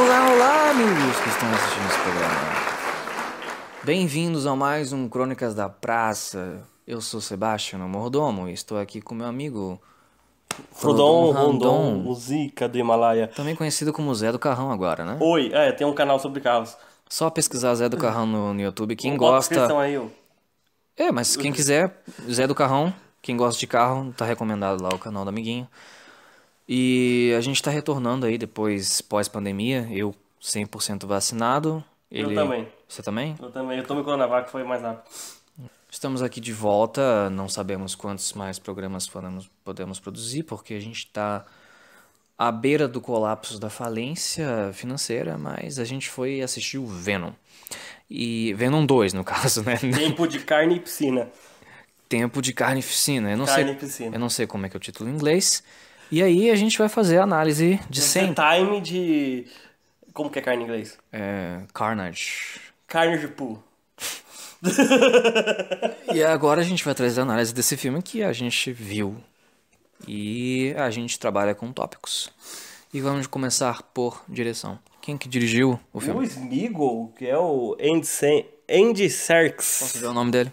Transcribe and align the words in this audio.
Olá, 0.00 0.30
olá, 0.32 0.70
amigos 0.70 1.16
que 1.24 1.28
estão 1.28 1.50
assistindo 1.52 1.86
esse 1.88 1.98
programa. 2.02 2.32
Bem-vindos 3.82 4.46
a 4.46 4.54
mais 4.54 4.92
um 4.92 5.08
Crônicas 5.08 5.56
da 5.56 5.68
Praça. 5.68 6.62
Eu 6.86 7.00
sou 7.00 7.20
Sebastião 7.20 7.88
Mordomo 7.88 8.48
e 8.48 8.52
estou 8.52 8.78
aqui 8.78 9.00
com 9.00 9.12
meu 9.16 9.26
amigo 9.26 9.82
Frodon 10.70 11.32
Rondon, 11.32 12.14
Zika 12.14 12.68
do 12.68 12.78
Himalaia. 12.78 13.26
também 13.26 13.56
conhecido 13.56 13.92
como 13.92 14.14
Zé 14.14 14.30
do 14.30 14.38
Carrão 14.38 14.70
agora, 14.70 15.04
né? 15.04 15.16
Oi, 15.18 15.50
é, 15.52 15.72
tem 15.72 15.84
um 15.84 15.92
canal 15.92 16.20
sobre 16.20 16.40
carros. 16.40 16.76
Só 17.08 17.28
pesquisar 17.28 17.74
Zé 17.74 17.88
do 17.88 17.96
Carrão 17.96 18.24
no, 18.24 18.54
no 18.54 18.60
YouTube. 18.60 18.94
Quem 18.94 19.16
Bota 19.16 19.32
a 19.32 19.34
gosta. 19.38 19.52
descrição 19.54 19.80
aí, 19.80 19.98
ó. 19.98 20.04
É, 20.96 21.10
mas 21.10 21.36
quem 21.36 21.50
quiser, 21.52 22.04
Zé 22.30 22.46
do 22.46 22.54
Carrão, 22.54 22.94
quem 23.20 23.36
gosta 23.36 23.58
de 23.58 23.66
carro, 23.66 24.14
tá 24.16 24.24
recomendado 24.24 24.80
lá 24.80 24.90
o 24.90 24.98
canal 24.98 25.24
do 25.24 25.30
amiguinho. 25.30 25.66
E 26.68 27.32
a 27.36 27.40
gente 27.40 27.62
tá 27.62 27.70
retornando 27.70 28.26
aí 28.26 28.36
depois, 28.36 29.00
pós-pandemia, 29.00 29.88
eu 29.90 30.14
100% 30.42 31.06
vacinado. 31.06 31.82
Eu 32.10 32.34
também. 32.34 32.68
Você 32.86 33.02
também? 33.02 33.34
Eu 33.40 33.50
também, 33.50 33.78
eu 33.78 33.86
tomei 33.86 34.04
Coronavac, 34.04 34.50
foi 34.50 34.64
mais 34.64 34.82
rápido. 34.82 35.08
Estamos 35.90 36.20
aqui 36.22 36.40
de 36.40 36.52
volta, 36.52 37.30
não 37.30 37.48
sabemos 37.48 37.94
quantos 37.94 38.34
mais 38.34 38.58
programas 38.58 39.08
podemos, 39.08 39.50
podemos 39.64 39.98
produzir, 39.98 40.42
porque 40.42 40.74
a 40.74 40.80
gente 40.80 40.98
está 41.06 41.46
à 42.36 42.52
beira 42.52 42.86
do 42.86 43.00
colapso 43.00 43.58
da 43.58 43.70
falência 43.70 44.70
financeira, 44.74 45.38
mas 45.38 45.78
a 45.78 45.84
gente 45.84 46.10
foi 46.10 46.42
assistir 46.42 46.76
o 46.76 46.86
Venom. 46.86 47.32
E 48.10 48.52
Venom 48.54 48.84
2, 48.84 49.14
no 49.14 49.24
caso, 49.24 49.62
né? 49.64 49.76
Tempo 49.76 50.26
de 50.28 50.40
carne 50.40 50.76
e 50.76 50.80
piscina. 50.80 51.30
Tempo 52.08 52.42
de 52.42 52.52
carne 52.52 52.80
e 52.80 52.82
piscina. 52.82 53.30
Eu 53.30 53.38
não 53.38 53.46
Carne 53.46 53.64
sei, 53.64 53.72
e 53.72 53.76
piscina. 53.76 54.16
eu 54.16 54.20
não 54.20 54.28
sei 54.28 54.46
como 54.46 54.66
é 54.66 54.68
que 54.68 54.76
é 54.76 54.78
o 54.78 54.80
título 54.80 55.08
em 55.08 55.14
inglês. 55.14 55.62
E 56.10 56.22
aí 56.22 56.50
a 56.50 56.56
gente 56.56 56.78
vai 56.78 56.88
fazer 56.88 57.18
a 57.18 57.22
análise 57.22 57.78
de 57.90 58.00
Tem 58.00 58.32
100. 58.32 58.34
time 58.34 58.80
de... 58.80 59.46
Como 60.12 60.30
que 60.30 60.38
é 60.38 60.42
carne 60.42 60.62
em 60.62 60.64
inglês? 60.66 60.98
É, 61.12 61.60
Carnage. 61.72 62.60
Carne 62.86 63.18
de 63.18 63.28
pool. 63.28 63.62
E 66.12 66.22
agora 66.24 66.60
a 66.60 66.64
gente 66.64 66.84
vai 66.84 66.94
trazer 66.94 67.20
a 67.20 67.22
análise 67.22 67.54
desse 67.54 67.76
filme 67.76 68.02
que 68.02 68.22
a 68.22 68.32
gente 68.32 68.72
viu. 68.72 69.16
E 70.06 70.74
a 70.76 70.90
gente 70.90 71.18
trabalha 71.18 71.54
com 71.54 71.70
tópicos. 71.72 72.30
E 72.92 73.00
vamos 73.00 73.26
começar 73.26 73.82
por 73.94 74.22
direção. 74.28 74.78
Quem 75.00 75.16
que 75.16 75.28
dirigiu 75.28 75.78
o 75.92 75.98
O 75.98 76.00
filme? 76.00 76.26
Smeagol, 76.26 77.12
que 77.16 77.26
é 77.26 77.38
o 77.38 77.76
Andy, 77.80 78.06
Sen... 78.06 78.46
Andy 78.68 79.08
Serkis. 79.10 79.78
Posso 79.80 79.98
ver 79.98 80.06
o 80.06 80.12
nome 80.12 80.30
dele? 80.32 80.52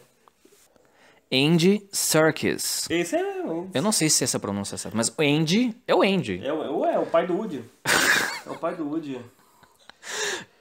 Andy 1.35 1.87
Serkis. 1.91 2.87
Esse 2.89 3.15
é, 3.15 3.41
o- 3.43 3.69
Eu 3.73 3.81
não 3.81 3.91
sei 3.91 4.09
se 4.09 4.23
essa 4.23 4.39
pronúncia 4.39 4.75
é 4.75 4.77
certa, 4.77 4.95
mas 4.95 5.09
o 5.09 5.21
Andy 5.21 5.75
é 5.87 5.93
o 5.93 6.01
Andy. 6.01 6.41
é, 6.45 6.53
o- 6.53 6.85
é 6.85 6.97
o 6.99 7.05
pai 7.05 7.27
do 7.27 7.35
Woody. 7.35 7.63
é 8.45 8.49
o 8.49 8.57
pai 8.57 8.75
do 8.75 8.87
Woody. 8.87 9.19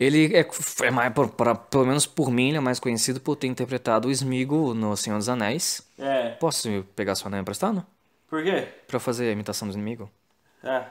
Ele 0.01 0.35
é, 0.35 0.47
é 0.83 0.91
mais, 0.91 1.13
por- 1.13 1.29
pra- 1.29 1.55
pelo 1.55 1.87
menos 1.87 2.07
por 2.07 2.31
mim, 2.31 2.49
ele 2.49 2.57
é 2.57 2.61
mais 2.61 2.81
conhecido 2.81 3.21
por 3.21 3.37
ter 3.37 3.47
interpretado 3.47 4.09
o 4.09 4.11
Smeagol 4.11 4.75
no 4.75 4.97
Senhor 4.97 5.19
dos 5.19 5.29
Anéis. 5.29 5.83
É, 5.99 6.31
Posso 6.31 6.69
pegar 6.97 7.15
sua 7.15 7.29
anel 7.29 7.41
emprestado? 7.43 7.85
por 8.29 8.43
quê? 8.43 8.67
Pra 8.89 8.97
eu 8.97 9.01
fazer 9.01 9.29
a 9.29 9.33
imitação 9.33 9.69
do 9.69 9.75
inimigo? 9.75 10.11
Ah, 10.63 10.87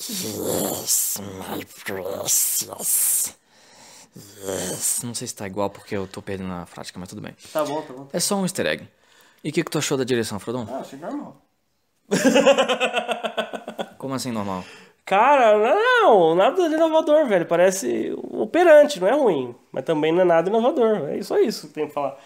Yes, 0.00 1.18
my 1.20 1.64
precious. 1.84 3.34
Não 5.04 5.14
sei 5.14 5.26
se 5.26 5.34
tá 5.34 5.46
igual 5.46 5.70
porque 5.70 5.96
eu 5.96 6.06
tô 6.06 6.20
perdendo 6.20 6.52
a 6.52 6.66
prática, 6.66 6.98
mas 6.98 7.08
tudo 7.08 7.22
bem. 7.22 7.34
tá 7.52 7.64
bom, 7.64 7.82
tá 7.82 7.92
bom. 7.92 8.08
É 8.12 8.20
só 8.20 8.36
um 8.36 8.42
easter 8.42 8.66
egg. 8.66 8.88
E 9.42 9.50
o 9.50 9.52
que, 9.52 9.62
que 9.62 9.70
tu 9.70 9.78
achou 9.78 9.96
da 9.96 10.04
direção, 10.04 10.38
Frodon? 10.40 10.66
Ah, 10.70 10.80
achei 10.80 10.98
normal. 10.98 11.40
Como 13.98 14.14
assim 14.14 14.32
normal? 14.32 14.64
Cara, 15.04 15.56
não, 15.56 16.34
nada 16.34 16.68
de 16.68 16.74
inovador, 16.74 17.26
velho. 17.26 17.46
Parece 17.46 18.12
operante, 18.30 19.00
não 19.00 19.08
é 19.08 19.12
ruim. 19.12 19.54
Mas 19.72 19.84
também 19.84 20.12
não 20.12 20.20
é 20.20 20.24
nada 20.24 20.48
inovador. 20.48 21.08
É 21.08 21.22
só 21.22 21.38
isso 21.38 21.68
que 21.68 21.74
tem 21.74 21.88
que 21.88 21.94
falar. 21.94 22.18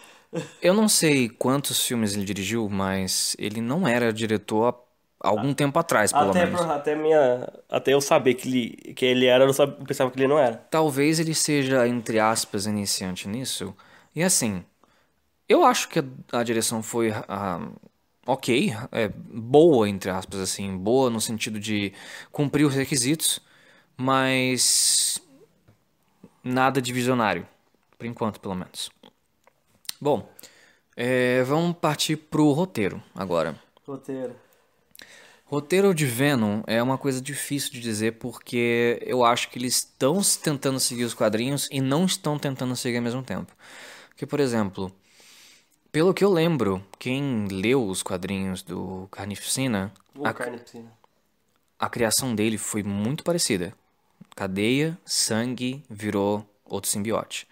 Eu 0.61 0.75
não 0.75 0.89
sei 0.89 1.29
quantos 1.29 1.85
filmes 1.87 2.15
ele 2.15 2.25
dirigiu, 2.25 2.69
mas 2.69 3.37
ele 3.39 3.61
não 3.61 3.87
era 3.87 4.13
diretor 4.13 4.75
algum 5.23 5.55
tempo 5.55 5.79
atrás, 5.79 6.13
pelo 6.13 6.31
Até, 6.31 6.45
menos. 6.47 6.61
até, 6.63 6.95
minha, 6.95 7.49
até 7.69 7.95
eu 7.95 8.01
saber 8.01 8.35
que 8.35 8.49
ele, 8.49 8.95
que 8.95 9.05
ele 9.05 9.27
era, 9.27 9.45
eu, 9.45 9.53
sabia, 9.53 9.77
pensava 9.87 10.11
que 10.11 10.19
ele 10.19 10.27
não 10.29 10.39
era. 10.39 10.57
Talvez 10.71 11.19
ele 11.21 11.35
seja, 11.35 11.87
entre 11.87 12.19
aspas, 12.19 12.67
iniciante 12.67 13.29
nisso. 13.29 13.75
E 14.15 14.23
assim, 14.23 14.65
eu 15.49 15.65
acho 15.65 15.89
que 15.89 15.99
a, 16.01 16.05
a 16.33 16.43
direção 16.43 16.83
foi 16.83 17.13
ah, 17.29 17.61
ok, 18.27 18.73
é, 18.91 19.09
boa, 19.09 19.89
entre 19.89 20.11
aspas, 20.11 20.41
assim, 20.41 20.77
boa 20.77 21.11
no 21.11 21.21
sentido 21.21 21.59
de 21.59 21.93
cumprir 22.31 22.65
os 22.65 22.75
requisitos, 22.75 23.41
mas 23.97 25.21
nada 26.43 26.81
de 26.81 26.93
visionário, 26.93 27.47
por 27.99 28.07
enquanto, 28.07 28.41
pelo 28.41 28.55
menos. 28.55 28.91
Bom, 30.01 30.29
é, 30.97 31.43
vamos 31.45 31.77
partir 31.77 32.17
pro 32.17 32.51
roteiro 32.53 33.03
agora. 33.15 33.59
Roteiro. 33.87 34.35
Roteiro 35.53 35.95
de 35.95 36.07
Venom 36.07 36.63
é 36.67 36.83
uma 36.83 36.97
coisa 36.97 37.21
difícil 37.21 37.73
de 37.73 37.81
dizer 37.81 38.13
porque 38.13 38.99
eu 39.05 39.23
acho 39.23 39.51
que 39.51 39.59
eles 39.59 39.77
estão 39.77 40.19
tentando 40.43 40.81
seguir 40.81 41.05
os 41.05 41.13
quadrinhos 41.13 41.69
e 41.71 41.79
não 41.79 42.07
estão 42.07 42.39
tentando 42.39 42.75
seguir 42.75 42.97
ao 42.97 43.03
mesmo 43.03 43.23
tempo. 43.23 43.55
Porque, 44.09 44.25
por 44.25 44.41
exemplo, 44.41 44.91
pelo 45.93 46.15
que 46.15 46.25
eu 46.25 46.33
lembro, 46.33 46.83
quem 46.99 47.47
leu 47.49 47.87
os 47.87 48.03
quadrinhos 48.03 48.63
do 48.63 49.07
Carnificina, 49.11 49.93
Vou 50.15 50.27
a, 50.27 50.33
carne 50.33 50.57
piscina. 50.57 50.91
a 51.79 51.91
criação 51.91 52.35
dele 52.35 52.57
foi 52.57 52.83
muito 52.83 53.23
parecida. 53.23 53.75
Cadeia, 54.35 54.99
sangue, 55.05 55.85
virou 55.91 56.49
outro 56.65 56.89
simbiote. 56.91 57.47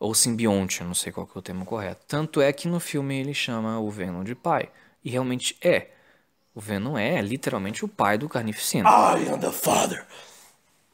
Ou 0.00 0.16
simbionte, 0.16 0.82
não 0.82 0.94
sei 0.94 1.12
qual 1.12 1.28
que 1.28 1.38
é 1.38 1.38
o 1.38 1.42
termo 1.42 1.64
correto. 1.64 2.04
Tanto 2.08 2.40
é 2.40 2.52
que 2.52 2.66
no 2.66 2.80
filme 2.80 3.20
ele 3.20 3.34
chama 3.34 3.78
o 3.78 3.88
Venom 3.88 4.24
de 4.24 4.34
pai. 4.34 4.68
E 5.04 5.10
realmente 5.10 5.56
é. 5.62 5.90
O 6.54 6.60
Venom 6.60 6.98
é 6.98 7.20
literalmente 7.20 7.84
o 7.84 7.88
pai 7.88 8.18
do 8.18 8.28
Carnificina. 8.28 8.88
I 8.88 9.28
am 9.28 9.38
the 9.38 9.52
father. 9.52 10.04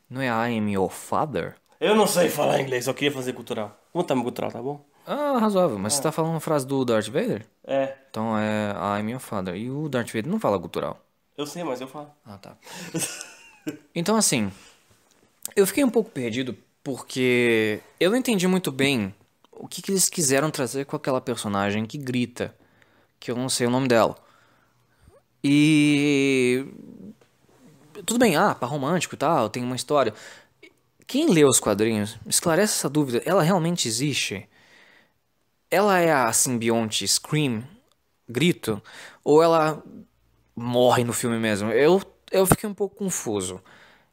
Não 0.09 0.21
é 0.21 0.27
I 0.27 0.59
am 0.59 0.71
your 0.71 0.91
father? 0.91 1.57
Eu 1.81 1.95
não 1.95 2.07
sei 2.07 2.29
falar 2.29 2.61
inglês, 2.61 2.85
só 2.85 2.93
queria 2.93 3.13
fazer 3.13 3.33
cultural. 3.33 3.79
Vamos 3.93 4.07
tá 4.07 4.15
cultural, 4.15 4.51
tá 4.53 4.63
bom? 4.63 4.85
Ah, 5.07 5.39
razoável. 5.39 5.79
Mas 5.79 5.95
você 5.95 6.03
tá 6.03 6.13
falando 6.13 6.33
uma 6.33 6.41
frase 6.41 6.67
do 6.67 6.85
Darth 6.85 7.09
Vader? 7.09 7.47
É, 7.65 7.95
Então 8.11 8.37
é 8.39 8.73
I 8.73 9.01
am 9.01 9.11
your 9.11 9.21
father. 9.21 9.55
E 9.55 9.71
o 9.71 9.89
Darth 9.89 10.09
Vader 10.09 10.31
não 10.31 10.41
fala 10.41 10.59
cultural. 10.59 11.01
eu 11.37 11.47
sei, 11.47 11.65
mas 11.65 11.81
eu 11.81 11.89
falo. 11.89 12.11
Ah, 12.25 12.39
tá. 12.39 12.57
Então, 13.93 14.15
assim, 14.15 14.53
eu 15.57 15.67
fiquei 15.67 15.83
um 15.83 15.91
pouco 15.91 16.09
perdido 16.09 16.57
porque 16.85 17.81
eu 17.99 18.11
não 18.11 18.17
entendi 18.17 18.47
muito 18.47 18.71
bem 18.71 19.13
o 19.51 19.67
que, 19.67 19.83
que 19.83 19.91
eles 19.91 20.09
quiseram 20.09 20.53
trazer 20.53 20.85
com 20.85 20.95
aquela 20.95 21.21
personagem 21.21 21.85
que 21.85 21.99
grita, 21.99 22.55
que 23.19 23.29
eu 23.29 23.35
não 23.35 23.49
sei 23.49 23.67
o 23.67 23.71
nome 23.71 23.89
dela. 23.89 24.17
E. 25.49 26.67
Tudo 28.05 28.19
bem, 28.19 28.35
ah, 28.35 28.53
par 28.53 28.69
romântico 28.69 29.15
e 29.15 29.19
tal, 29.19 29.49
tem 29.49 29.63
uma 29.63 29.77
história. 29.77 30.13
Quem 31.07 31.31
lê 31.31 31.45
os 31.45 31.61
quadrinhos, 31.61 32.19
esclarece 32.27 32.75
essa 32.75 32.89
dúvida: 32.89 33.23
ela 33.25 33.43
realmente 33.43 33.87
existe? 33.87 34.49
Ela 35.71 35.99
é 36.01 36.13
a 36.13 36.33
simbionte 36.33 37.07
Scream, 37.07 37.63
grito? 38.29 38.83
Ou 39.23 39.41
ela 39.41 39.83
morre 40.55 41.05
no 41.05 41.13
filme 41.13 41.39
mesmo? 41.39 41.71
Eu, 41.71 42.03
eu 42.33 42.45
fiquei 42.45 42.69
um 42.69 42.75
pouco 42.75 42.97
confuso. 42.97 43.63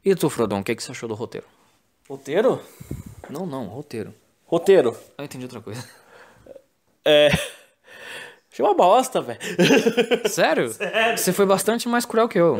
E 0.04 0.14
tu, 0.14 0.30
Frodon, 0.30 0.60
o 0.60 0.64
que, 0.64 0.74
que 0.76 0.82
você 0.82 0.92
achou 0.92 1.08
do 1.08 1.14
roteiro? 1.16 1.46
Roteiro? 2.08 2.60
Não, 3.28 3.44
não, 3.44 3.66
roteiro. 3.66 4.14
Roteiro. 4.46 4.96
Ah, 5.18 5.22
eu 5.22 5.24
entendi 5.24 5.44
outra 5.44 5.60
coisa. 5.60 5.84
É. 7.04 7.28
Achei 8.54 8.64
uma 8.64 8.72
bosta, 8.74 9.20
velho. 9.20 9.40
Sério? 10.30 10.72
Você 11.16 11.32
foi 11.32 11.44
bastante 11.44 11.88
mais 11.88 12.04
cruel 12.04 12.28
que 12.28 12.38
eu. 12.38 12.56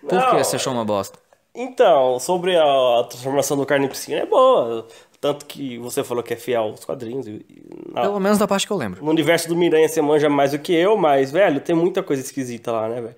Por 0.00 0.12
Não. 0.12 0.30
que 0.30 0.44
você 0.44 0.56
achou 0.56 0.72
uma 0.72 0.84
bosta? 0.84 1.16
Então, 1.54 2.18
sobre 2.18 2.56
a 2.56 3.04
transformação 3.08 3.56
do 3.56 3.64
carne 3.64 3.86
em 3.86 3.88
piscina 3.88 4.18
é 4.22 4.26
boa. 4.26 4.86
Tanto 5.20 5.46
que 5.46 5.78
você 5.78 6.02
falou 6.02 6.22
que 6.24 6.32
é 6.34 6.36
fiel 6.36 6.62
aos 6.62 6.84
quadrinhos. 6.84 7.26
Na- 7.94 8.02
Pelo 8.02 8.18
menos 8.18 8.38
da 8.38 8.48
parte 8.48 8.66
que 8.66 8.72
eu 8.72 8.76
lembro. 8.76 9.04
no 9.04 9.10
universo 9.10 9.48
do 9.48 9.54
Miranha 9.56 9.88
você 9.88 10.02
manja 10.02 10.28
mais 10.28 10.50
do 10.50 10.58
que 10.58 10.74
eu, 10.74 10.96
mas, 10.96 11.30
velho, 11.30 11.60
tem 11.60 11.76
muita 11.76 12.02
coisa 12.02 12.20
esquisita 12.22 12.72
lá, 12.72 12.88
né, 12.88 13.00
velho? 13.00 13.16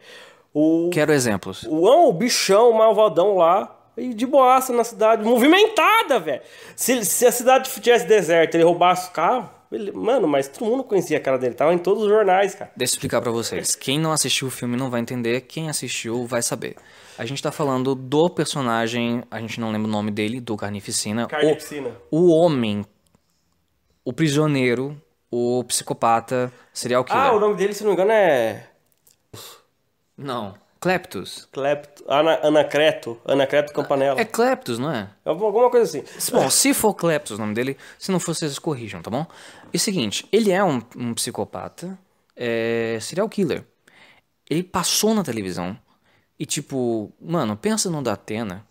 O, 0.52 0.90
Quero 0.92 1.12
exemplos. 1.14 1.62
o, 1.62 2.08
o 2.08 2.12
bichão, 2.12 2.70
o 2.70 2.74
malvadão 2.76 3.36
lá, 3.36 3.74
e 3.96 4.12
de 4.12 4.26
boaça 4.26 4.70
na 4.72 4.84
cidade, 4.84 5.24
movimentada, 5.24 6.18
velho. 6.20 6.42
Se, 6.76 7.04
se 7.06 7.24
a 7.26 7.32
cidade 7.32 7.70
tivesse 7.80 8.06
deserto 8.06 8.54
ele 8.56 8.64
roubasse 8.64 9.08
o 9.08 9.12
carro, 9.12 9.48
mano, 9.94 10.28
mas 10.28 10.48
todo 10.48 10.68
mundo 10.68 10.84
conhecia 10.84 11.16
a 11.16 11.20
cara 11.20 11.38
dele, 11.38 11.54
tava 11.54 11.72
em 11.72 11.78
todos 11.78 12.02
os 12.02 12.08
jornais, 12.08 12.54
cara. 12.54 12.70
Deixa 12.76 12.92
eu 12.92 12.96
explicar 12.96 13.20
pra 13.20 13.30
vocês. 13.30 13.74
Quem 13.74 13.98
não 13.98 14.12
assistiu 14.12 14.48
o 14.48 14.50
filme 14.50 14.76
não 14.76 14.90
vai 14.90 15.00
entender, 15.00 15.42
quem 15.42 15.68
assistiu 15.68 16.26
vai 16.26 16.42
saber. 16.42 16.76
A 17.18 17.24
gente 17.24 17.42
tá 17.42 17.52
falando 17.52 17.94
do 17.94 18.30
personagem, 18.30 19.22
a 19.30 19.40
gente 19.40 19.60
não 19.60 19.70
lembra 19.70 19.88
o 19.88 19.90
nome 19.90 20.10
dele, 20.10 20.40
do 20.40 20.56
Carnificina. 20.56 21.26
Carnificina. 21.26 21.90
O, 22.10 22.20
o 22.20 22.30
homem, 22.30 22.84
o 24.04 24.12
prisioneiro, 24.12 25.00
o 25.30 25.62
psicopata, 25.64 26.52
serial 26.72 27.04
killer. 27.04 27.22
Ah, 27.22 27.32
o 27.32 27.40
nome 27.40 27.54
dele, 27.56 27.74
se 27.74 27.82
não 27.82 27.90
me 27.90 27.94
engano, 27.94 28.12
é. 28.12 28.68
Não. 30.16 30.54
Cleptus. 30.82 31.48
Clepto, 31.52 32.04
Ana, 32.08 32.40
Anacreto, 32.42 33.20
Anacreto 33.24 33.72
Campanella. 33.72 34.20
É 34.20 34.24
Cleptus, 34.24 34.80
não 34.80 34.90
é? 34.90 35.08
Alguma 35.24 35.70
coisa 35.70 36.00
assim. 36.00 36.32
Bom, 36.32 36.50
se 36.50 36.74
for 36.74 36.92
Cleptus 36.92 37.38
o 37.38 37.40
nome 37.40 37.54
dele, 37.54 37.76
se 37.96 38.10
não 38.10 38.18
for, 38.18 38.34
vocês 38.34 38.58
corrijam, 38.58 39.00
tá 39.00 39.08
bom? 39.08 39.24
E 39.72 39.76
o 39.76 39.80
seguinte, 39.80 40.26
ele 40.32 40.50
é 40.50 40.62
um, 40.64 40.82
um 40.96 41.14
psicopata, 41.14 41.96
é, 42.34 42.98
serial 43.00 43.28
killer. 43.28 43.64
Ele 44.50 44.64
passou 44.64 45.14
na 45.14 45.22
televisão 45.22 45.78
e, 46.36 46.44
tipo, 46.44 47.12
mano, 47.20 47.56
pensa 47.56 47.88
no 47.88 48.02
Datena. 48.02 48.66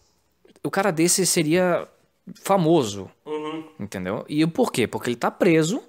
O 0.62 0.69
cara 0.69 0.92
desse 0.92 1.25
seria 1.25 1.88
famoso, 2.36 3.10
entendeu? 3.80 4.25
E 4.28 4.44
o 4.44 4.50
porquê? 4.50 4.86
Porque 4.86 5.10
ele 5.10 5.16
tá 5.16 5.31
preso 5.31 5.81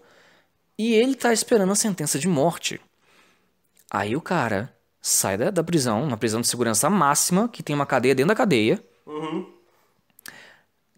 e 0.79 0.95
ele 0.95 1.17
tá 1.17 1.33
esperando 1.33 1.73
a 1.73 1.75
sentença 1.75 2.17
de 2.17 2.29
morte. 2.29 2.81
Aí 3.91 4.15
o 4.15 4.21
cara 4.21 4.73
sai 5.03 5.37
da, 5.37 5.51
da 5.51 5.65
prisão, 5.65 6.03
uma 6.05 6.17
prisão 6.17 6.41
de 6.41 6.47
segurança 6.47 6.89
máxima, 6.89 7.49
que 7.49 7.63
tem 7.63 7.75
uma 7.75 7.85
cadeia 7.85 8.15
dentro 8.15 8.29
da 8.29 8.35
cadeia. 8.37 8.83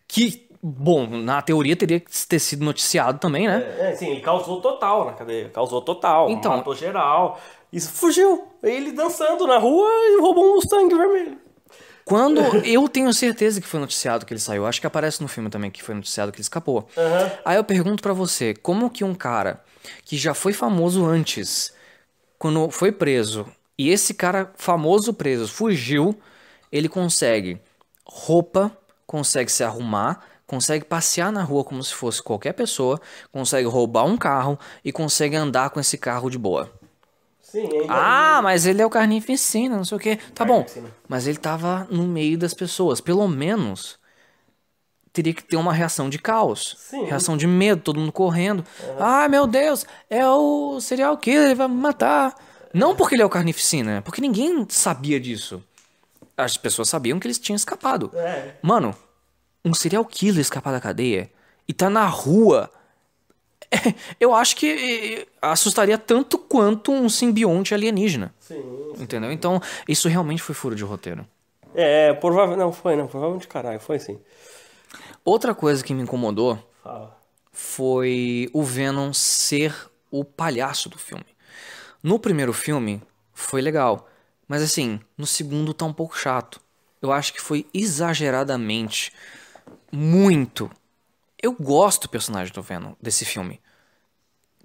Que, 0.06 0.48
bom, 0.62 1.06
na 1.08 1.40
teoria 1.42 1.74
teria 1.74 1.98
que 1.98 2.10
ter 2.26 2.38
sido 2.38 2.64
noticiado 2.64 3.18
também, 3.18 3.48
né? 3.48 3.64
É, 3.80 3.96
sim, 3.96 4.10
ele 4.10 4.20
causou 4.20 4.60
total 4.60 5.06
na 5.06 5.12
cadeia. 5.14 5.48
Causou 5.48 5.80
total. 5.82 6.30
Então- 6.30 6.56
Matou 6.58 6.74
geral. 6.74 7.40
Isso 7.72 7.90
fugiu. 7.90 8.46
Ele 8.62 8.92
dançando 8.92 9.46
na 9.46 9.58
rua 9.58 9.88
e 9.88 10.20
roubou 10.20 10.44
um 10.52 10.54
Mustang 10.54 10.94
vermelho. 10.94 11.38
Quando 12.04 12.40
eu 12.64 12.86
tenho 12.88 13.12
certeza 13.12 13.60
que 13.60 13.66
foi 13.66 13.80
noticiado 13.80 14.24
que 14.26 14.32
ele 14.32 14.38
saiu, 14.40 14.66
acho 14.66 14.80
que 14.80 14.86
aparece 14.86 15.20
no 15.22 15.26
filme 15.26 15.48
também 15.50 15.70
que 15.70 15.82
foi 15.82 15.94
noticiado 15.94 16.30
que 16.30 16.36
ele 16.36 16.42
escapou. 16.42 16.86
Aí 17.44 17.56
eu 17.56 17.64
pergunto 17.64 18.02
pra 18.02 18.12
você, 18.12 18.54
como 18.54 18.90
que 18.90 19.02
um 19.02 19.14
cara 19.14 19.64
que 20.04 20.16
já 20.16 20.34
foi 20.34 20.52
famoso 20.52 21.04
antes, 21.04 21.74
quando 22.38 22.70
foi 22.70 22.92
preso, 22.92 23.46
e 23.78 23.90
esse 23.90 24.14
cara 24.14 24.52
famoso 24.56 25.12
preso 25.12 25.48
fugiu, 25.48 26.18
ele 26.70 26.88
consegue 26.88 27.60
roupa, 28.06 28.76
consegue 29.06 29.50
se 29.50 29.64
arrumar, 29.64 30.20
consegue 30.46 30.84
passear 30.84 31.32
na 31.32 31.42
rua 31.42 31.64
como 31.64 31.82
se 31.82 31.94
fosse 31.94 32.22
qualquer 32.22 32.52
pessoa, 32.52 33.00
consegue 33.32 33.66
roubar 33.66 34.04
um 34.04 34.16
carro 34.16 34.58
e 34.84 34.92
consegue 34.92 35.36
andar 35.36 35.70
com 35.70 35.80
esse 35.80 35.98
carro 35.98 36.30
de 36.30 36.38
boa. 36.38 36.70
Sim, 37.40 37.68
ainda. 37.72 37.86
Ah, 37.88 38.40
mas 38.42 38.66
ele 38.66 38.82
é 38.82 38.86
o 38.86 38.90
carnificina, 38.90 39.76
não 39.76 39.84
sei 39.84 39.96
o 39.96 40.00
quê. 40.00 40.18
Tá 40.34 40.44
bom. 40.44 40.66
Mas 41.08 41.26
ele 41.26 41.38
tava 41.38 41.86
no 41.90 42.04
meio 42.04 42.36
das 42.36 42.52
pessoas. 42.52 43.00
Pelo 43.00 43.28
menos 43.28 43.98
teria 45.12 45.32
que 45.32 45.44
ter 45.44 45.56
uma 45.56 45.72
reação 45.72 46.10
de 46.10 46.18
caos. 46.18 46.74
Sim. 46.76 47.04
Reação 47.04 47.36
de 47.36 47.46
medo, 47.46 47.80
todo 47.80 48.00
mundo 48.00 48.10
correndo. 48.10 48.64
Ah, 48.98 49.28
meu 49.28 49.46
Deus, 49.46 49.86
é 50.10 50.26
o 50.28 50.80
serial 50.80 51.16
killer, 51.16 51.44
ele 51.44 51.54
vai 51.54 51.68
me 51.68 51.76
matar. 51.76 52.34
Não 52.74 52.96
porque 52.96 53.14
ele 53.14 53.22
é 53.22 53.24
o 53.24 53.30
carnificina, 53.30 54.02
porque 54.02 54.20
ninguém 54.20 54.66
sabia 54.68 55.20
disso. 55.20 55.62
As 56.36 56.56
pessoas 56.56 56.88
sabiam 56.88 57.20
que 57.20 57.26
eles 57.28 57.38
tinham 57.38 57.54
escapado. 57.54 58.10
É. 58.14 58.56
Mano, 58.60 58.94
um 59.64 59.72
serial 59.72 60.04
killer 60.04 60.40
escapar 60.40 60.72
da 60.72 60.80
cadeia 60.80 61.30
e 61.68 61.72
tá 61.72 61.88
na 61.88 62.06
rua. 62.06 62.68
Eu 64.18 64.34
acho 64.34 64.56
que 64.56 65.26
assustaria 65.40 65.96
tanto 65.96 66.36
quanto 66.36 66.90
um 66.90 67.08
simbionte 67.08 67.72
alienígena. 67.72 68.34
Sim. 68.40 68.62
Entendeu? 68.98 69.30
Então, 69.30 69.60
isso 69.88 70.08
realmente 70.08 70.42
foi 70.42 70.54
furo 70.54 70.74
de 70.74 70.82
roteiro. 70.82 71.24
É, 71.74 72.12
provavelmente. 72.14 72.58
Não, 72.58 72.72
foi, 72.72 72.96
não. 72.96 73.06
Provavelmente 73.06 73.46
caralho, 73.46 73.80
foi 73.80 74.00
sim. 74.00 74.18
Outra 75.24 75.54
coisa 75.54 75.82
que 75.82 75.94
me 75.94 76.02
incomodou 76.02 76.58
Fala. 76.82 77.16
foi 77.52 78.50
o 78.52 78.62
Venom 78.62 79.12
ser 79.12 79.74
o 80.10 80.24
palhaço 80.24 80.88
do 80.88 80.98
filme. 80.98 81.33
No 82.04 82.18
primeiro 82.18 82.52
filme 82.52 83.02
foi 83.32 83.62
legal, 83.62 84.06
mas 84.46 84.60
assim, 84.60 85.00
no 85.16 85.26
segundo 85.26 85.72
tá 85.72 85.86
um 85.86 85.92
pouco 85.92 86.18
chato. 86.18 86.60
Eu 87.00 87.10
acho 87.10 87.32
que 87.32 87.40
foi 87.40 87.66
exageradamente 87.72 89.10
muito. 89.90 90.70
Eu 91.42 91.52
gosto 91.52 92.02
do 92.02 92.10
personagem 92.10 92.52
do 92.52 92.60
Venom 92.60 92.92
desse 93.00 93.24
filme. 93.24 93.58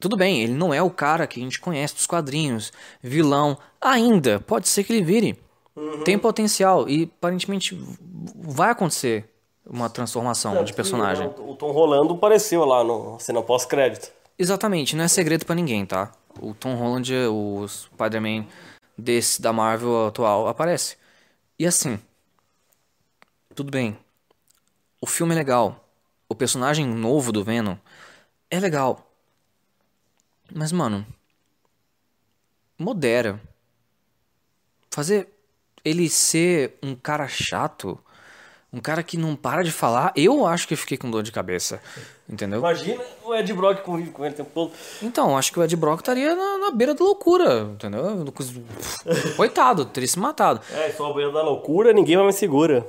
Tudo 0.01 0.17
bem, 0.17 0.41
ele 0.43 0.51
não 0.51 0.73
é 0.73 0.83
o 0.83 0.89
cara 0.89 1.25
que 1.25 1.39
a 1.39 1.43
gente 1.43 1.61
conhece 1.61 1.95
dos 1.95 2.05
quadrinhos, 2.05 2.73
vilão, 3.01 3.57
ainda, 3.79 4.41
pode 4.41 4.67
ser 4.67 4.83
que 4.83 4.91
ele 4.91 5.05
vire. 5.05 5.41
Tem 6.03 6.19
potencial 6.19 6.89
e 6.89 7.03
aparentemente 7.03 7.73
vai 8.35 8.71
acontecer 8.71 9.33
uma 9.65 9.89
transformação 9.89 10.61
de 10.65 10.73
personagem. 10.73 11.33
O 11.37 11.55
Tom 11.55 11.71
Rolando 11.71 12.15
apareceu 12.15 12.65
lá 12.65 12.83
no 12.83 13.17
cena 13.17 13.41
pós-crédito. 13.41 14.11
Exatamente, 14.37 14.93
não 14.93 15.05
é 15.05 15.07
segredo 15.07 15.45
pra 15.45 15.55
ninguém, 15.55 15.85
tá? 15.85 16.11
O 16.41 16.53
Tom 16.53 16.75
Holland, 16.75 17.13
o 17.27 17.67
Spider-Man 17.67 18.47
desse 18.97 19.41
da 19.41 19.53
Marvel 19.53 20.07
atual 20.07 20.47
aparece. 20.47 20.97
E 21.57 21.65
assim, 21.65 21.99
tudo 23.55 23.71
bem. 23.71 23.97
O 25.01 25.05
filme 25.07 25.33
é 25.33 25.37
legal. 25.37 25.87
O 26.27 26.35
personagem 26.35 26.85
novo 26.85 27.31
do 27.31 27.43
Venom 27.43 27.77
é 28.49 28.59
legal. 28.59 29.11
Mas 30.53 30.71
mano, 30.71 31.05
modera. 32.77 33.41
Fazer 34.91 35.29
ele 35.83 36.09
ser 36.09 36.77
um 36.81 36.95
cara 36.95 37.27
chato, 37.27 38.03
um 38.71 38.79
cara 38.79 39.01
que 39.01 39.17
não 39.17 39.35
para 39.35 39.63
de 39.63 39.71
falar, 39.71 40.11
eu 40.15 40.45
acho 40.45 40.67
que 40.67 40.73
eu 40.73 40.77
fiquei 40.77 40.97
com 40.97 41.09
dor 41.09 41.23
de 41.23 41.31
cabeça. 41.31 41.81
Entendeu? 42.29 42.59
Imagina 42.59 43.01
o 43.25 43.33
Ed 43.33 43.51
Brock 43.53 43.81
convive 43.81 44.11
com 44.11 44.23
ele 44.23 44.33
o 44.33 44.37
tempo 44.37 44.51
todo. 44.53 44.71
Então, 45.01 45.35
acho 45.35 45.51
que 45.51 45.59
o 45.59 45.63
Ed 45.63 45.75
Brock 45.75 46.01
estaria 46.01 46.35
na, 46.35 46.57
na 46.59 46.71
beira 46.71 46.93
da 46.93 47.03
loucura, 47.03 47.61
entendeu? 47.73 48.03
Coitado, 49.35 49.85
teria 49.85 50.07
se 50.07 50.19
matado. 50.19 50.61
É, 50.71 50.91
sou 50.91 51.07
a 51.09 51.13
beira 51.13 51.31
da 51.31 51.41
loucura, 51.41 51.91
ninguém 51.91 52.15
vai 52.17 52.25
me 52.27 52.33
segura. 52.33 52.85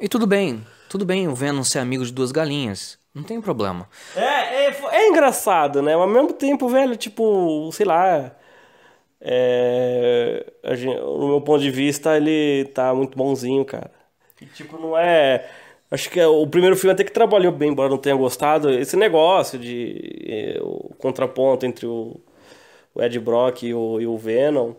E 0.00 0.08
tudo 0.08 0.26
bem, 0.26 0.64
tudo 0.88 1.04
bem 1.04 1.26
o 1.26 1.34
Venom 1.34 1.64
ser 1.64 1.80
amigo 1.80 2.04
de 2.04 2.12
duas 2.12 2.30
galinhas. 2.30 2.96
Não 3.12 3.22
tem 3.24 3.40
problema. 3.40 3.88
É, 4.14 4.66
é, 4.66 4.78
é 4.92 5.08
engraçado, 5.08 5.82
né? 5.82 5.96
Mas 5.96 6.02
ao 6.02 6.08
mesmo 6.08 6.32
tempo, 6.34 6.68
velho, 6.68 6.94
tipo, 6.96 7.68
sei 7.72 7.86
lá. 7.86 8.30
É, 9.20 10.46
a 10.62 10.74
gen- 10.74 11.00
no 11.00 11.28
meu 11.28 11.40
ponto 11.40 11.60
de 11.62 11.70
vista, 11.70 12.16
ele 12.16 12.66
tá 12.74 12.94
muito 12.94 13.16
bonzinho, 13.16 13.64
cara. 13.64 13.90
E, 14.40 14.46
tipo, 14.46 14.78
não 14.78 14.96
é. 14.96 15.46
Acho 15.90 16.10
que 16.10 16.18
é- 16.18 16.26
o 16.26 16.46
primeiro 16.46 16.76
filme 16.76 16.92
até 16.92 17.04
que 17.04 17.12
trabalhou 17.12 17.52
bem, 17.52 17.70
embora 17.70 17.88
não 17.88 17.98
tenha 17.98 18.16
gostado. 18.16 18.70
Esse 18.70 18.96
negócio 18.96 19.58
de. 19.58 20.24
é, 20.28 20.58
o 20.60 20.90
contraponto 20.98 21.64
entre 21.64 21.86
o, 21.86 22.16
o 22.94 23.02
Ed 23.02 23.18
Brock 23.20 23.62
e 23.62 23.72
o, 23.72 24.00
e 24.00 24.06
o 24.06 24.16
Venom. 24.18 24.72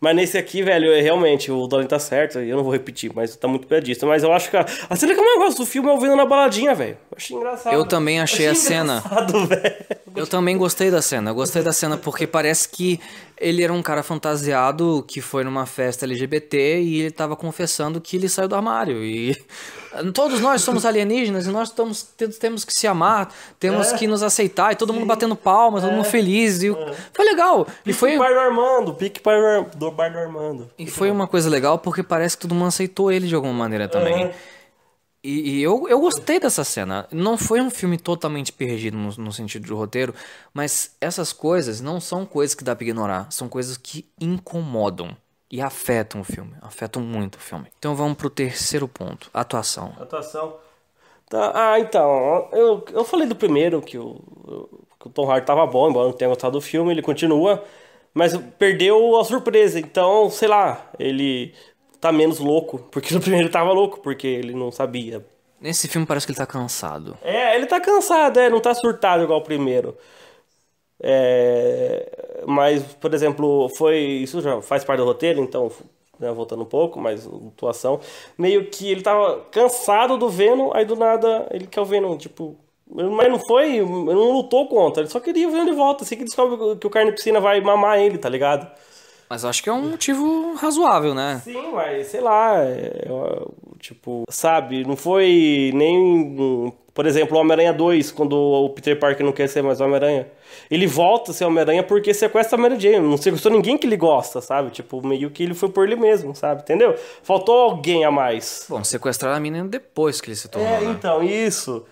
Mas 0.00 0.14
nesse 0.14 0.38
aqui, 0.38 0.62
velho, 0.62 0.92
é 0.92 1.00
realmente, 1.00 1.50
o 1.50 1.66
Dolly 1.66 1.86
tá 1.86 1.98
certo. 1.98 2.38
Eu 2.38 2.56
não 2.56 2.62
vou 2.64 2.72
repetir, 2.72 3.10
mas 3.14 3.34
tá 3.36 3.48
muito 3.48 3.66
piadista. 3.66 4.06
Mas 4.06 4.22
eu 4.22 4.32
acho 4.32 4.50
que 4.50 4.56
a, 4.56 4.64
a 4.88 4.96
cena 4.96 5.14
que 5.14 5.20
eu 5.20 5.24
mais 5.24 5.38
gosto 5.38 5.58
do 5.58 5.66
filme 5.66 5.88
é 5.88 5.92
o 5.92 5.98
Venom 5.98 6.16
na 6.16 6.26
baladinha, 6.26 6.74
velho. 6.74 6.96
Eu 7.10 7.16
achei 7.16 7.36
engraçado. 7.36 7.72
Eu 7.74 7.84
também 7.86 8.20
achei 8.20 8.46
a 8.46 8.54
cena. 8.54 9.02
velho. 9.48 10.01
Eu 10.14 10.26
também 10.26 10.56
gostei 10.58 10.90
da 10.90 11.00
cena. 11.02 11.30
Eu 11.30 11.34
gostei 11.34 11.62
da 11.62 11.72
cena 11.72 11.96
porque 11.96 12.26
parece 12.26 12.68
que 12.68 13.00
ele 13.38 13.62
era 13.62 13.72
um 13.72 13.82
cara 13.82 14.02
fantasiado 14.02 15.04
que 15.08 15.20
foi 15.20 15.42
numa 15.44 15.66
festa 15.66 16.04
LGBT 16.04 16.80
e 16.80 17.00
ele 17.00 17.10
tava 17.10 17.34
confessando 17.34 18.00
que 18.00 18.16
ele 18.16 18.28
saiu 18.28 18.46
do 18.48 18.54
armário. 18.54 19.04
E 19.04 19.36
todos 20.14 20.40
nós 20.40 20.62
somos 20.62 20.84
alienígenas 20.86 21.46
e 21.46 21.50
nós 21.50 21.68
estamos, 21.68 22.02
temos- 22.38 22.64
que 22.64 22.72
se 22.72 22.86
amar, 22.86 23.32
temos 23.58 23.92
É. 23.92 23.96
que 23.98 24.06
nos 24.06 24.22
aceitar. 24.22 24.72
E 24.72 24.76
todo 24.76 24.92
mundo 24.92 25.06
batendo 25.06 25.34
palma, 25.34 25.80
todo 25.80 25.90
mundo 25.92 26.04
feliz. 26.04 26.62
E 26.62 26.70
o- 26.70 26.76
foi 27.12 27.24
legal. 27.24 27.66
E 27.84 27.92
foi, 27.92 28.10
Pique 28.10 28.22
pai 28.22 28.34
do 28.34 28.40
Armando, 28.40 28.94
pique 28.94 29.20
pai 29.20 29.36
do 29.76 29.90
bar 29.90 30.12
do 30.12 30.18
Armando. 30.18 30.70
e 30.78 30.86
foi 30.86 31.10
uma 31.10 31.26
coisa 31.26 31.48
legal 31.50 31.78
porque 31.78 32.02
parece 32.02 32.36
que 32.36 32.42
todo 32.42 32.54
mundo 32.54 32.68
aceitou 32.68 33.10
ele 33.10 33.26
de 33.26 33.34
alguma 33.34 33.52
maneira 33.54 33.88
também. 33.88 34.26
Uhum. 34.26 34.30
E, 35.24 35.58
e 35.58 35.62
eu, 35.62 35.86
eu 35.88 36.00
gostei 36.00 36.40
dessa 36.40 36.64
cena. 36.64 37.06
Não 37.12 37.38
foi 37.38 37.60
um 37.60 37.70
filme 37.70 37.96
totalmente 37.96 38.52
perdido 38.52 38.96
no, 38.96 39.10
no 39.16 39.32
sentido 39.32 39.64
de 39.64 39.72
roteiro, 39.72 40.14
mas 40.52 40.96
essas 41.00 41.32
coisas 41.32 41.80
não 41.80 42.00
são 42.00 42.26
coisas 42.26 42.54
que 42.54 42.64
dá 42.64 42.74
pra 42.74 42.84
ignorar. 42.84 43.30
São 43.30 43.48
coisas 43.48 43.76
que 43.76 44.04
incomodam 44.20 45.16
e 45.50 45.60
afetam 45.60 46.22
o 46.22 46.24
filme. 46.24 46.54
Afetam 46.60 47.02
muito 47.02 47.36
o 47.36 47.40
filme. 47.40 47.66
Então 47.78 47.94
vamos 47.94 48.16
pro 48.16 48.30
terceiro 48.30 48.88
ponto: 48.88 49.30
atuação. 49.32 49.94
Atuação. 50.00 50.56
Tá, 51.28 51.52
ah, 51.54 51.80
então, 51.80 52.48
eu, 52.52 52.84
eu 52.92 53.04
falei 53.04 53.26
do 53.26 53.34
primeiro 53.34 53.80
que 53.80 53.96
o, 53.96 54.16
que 55.00 55.06
o 55.08 55.10
Tom 55.10 55.30
Hardy 55.30 55.46
tava 55.46 55.66
bom, 55.66 55.88
embora 55.88 56.08
não 56.08 56.14
tenha 56.14 56.28
gostado 56.28 56.58
do 56.58 56.60
filme, 56.60 56.90
ele 56.90 57.00
continua, 57.00 57.64
mas 58.12 58.36
perdeu 58.58 59.18
a 59.18 59.24
surpresa, 59.24 59.78
então, 59.80 60.28
sei 60.28 60.46
lá, 60.46 60.90
ele 60.98 61.54
tá 62.02 62.10
menos 62.10 62.40
louco, 62.40 62.80
porque 62.90 63.14
no 63.14 63.20
primeiro 63.20 63.46
ele 63.46 63.52
tava 63.52 63.72
louco, 63.72 64.00
porque 64.00 64.26
ele 64.26 64.52
não 64.52 64.72
sabia. 64.72 65.24
Nesse 65.60 65.86
filme 65.86 66.04
parece 66.04 66.26
que 66.26 66.32
ele 66.32 66.36
tá 66.36 66.46
cansado. 66.46 67.16
É, 67.22 67.54
ele 67.54 67.66
tá 67.66 67.80
cansado, 67.80 68.40
é, 68.40 68.50
não 68.50 68.58
tá 68.58 68.74
surtado 68.74 69.22
igual 69.22 69.38
o 69.38 69.44
primeiro. 69.44 69.96
É, 71.00 72.42
mas, 72.44 72.82
por 72.94 73.14
exemplo, 73.14 73.68
foi. 73.76 73.98
Isso 73.98 74.40
já 74.40 74.60
faz 74.60 74.82
parte 74.82 74.98
do 74.98 75.04
roteiro, 75.04 75.40
então, 75.40 75.70
né, 76.18 76.32
voltando 76.32 76.62
um 76.62 76.66
pouco, 76.66 76.98
mas 77.00 77.24
atuação. 77.24 78.00
Meio 78.36 78.68
que 78.68 78.90
ele 78.90 79.02
tava 79.02 79.40
cansado 79.52 80.18
do 80.18 80.28
Venom, 80.28 80.72
aí 80.74 80.84
do 80.84 80.96
nada 80.96 81.46
ele 81.52 81.68
quer 81.68 81.80
o 81.80 81.84
Venom, 81.84 82.16
tipo. 82.18 82.56
Mas 82.90 83.30
não 83.30 83.38
foi. 83.38 83.80
Não 83.80 84.32
lutou 84.32 84.66
contra, 84.66 85.02
ele 85.04 85.10
só 85.10 85.20
queria 85.20 85.48
o 85.48 85.52
Venom 85.52 85.66
de 85.66 85.72
volta. 85.72 86.02
Assim 86.02 86.16
que 86.16 86.24
descobre 86.24 86.76
que 86.78 86.86
o 86.86 86.90
Carnificina 86.90 87.38
vai 87.38 87.60
mamar 87.60 88.00
ele, 88.00 88.18
tá 88.18 88.28
ligado? 88.28 88.68
Mas 89.32 89.46
acho 89.46 89.62
que 89.62 89.70
é 89.70 89.72
um 89.72 89.88
motivo 89.92 90.54
razoável, 90.56 91.14
né? 91.14 91.40
Sim, 91.42 91.72
mas 91.72 92.08
sei 92.08 92.20
lá, 92.20 92.52
é, 92.58 93.08
tipo, 93.78 94.24
sabe, 94.28 94.84
não 94.84 94.94
foi 94.94 95.70
nem. 95.72 96.70
Por 96.92 97.06
exemplo, 97.06 97.38
o 97.38 97.40
Homem-Aranha 97.40 97.72
2, 97.72 98.12
quando 98.12 98.34
o 98.36 98.68
Peter 98.68 98.98
Parker 99.00 99.24
não 99.24 99.32
quer 99.32 99.48
ser 99.48 99.62
mais 99.62 99.80
Homem-Aranha. 99.80 100.28
Ele 100.70 100.86
volta 100.86 101.30
a 101.30 101.34
ser 101.34 101.46
Homem-Aranha 101.46 101.82
porque 101.82 102.12
sequestra 102.12 102.58
a 102.58 102.60
Mary 102.60 102.78
Jane. 102.78 102.98
Não 103.00 103.16
sequestrou 103.16 103.54
ninguém 103.54 103.78
que 103.78 103.86
ele 103.86 103.96
gosta, 103.96 104.42
sabe? 104.42 104.68
Tipo, 104.70 105.00
meio 105.00 105.30
que 105.30 105.42
ele 105.44 105.54
foi 105.54 105.70
por 105.70 105.86
ele 105.86 105.96
mesmo, 105.96 106.34
sabe? 106.36 106.60
Entendeu? 106.60 106.94
Faltou 107.22 107.58
alguém 107.58 108.04
a 108.04 108.10
mais. 108.10 108.66
Bom, 108.68 108.84
sequestrar 108.84 109.34
a 109.34 109.40
menina 109.40 109.66
depois 109.66 110.20
que 110.20 110.28
ele 110.28 110.36
se 110.36 110.46
tornou, 110.46 110.68
É, 110.68 110.80
né? 110.82 110.90
então, 110.90 111.22
isso. 111.22 111.86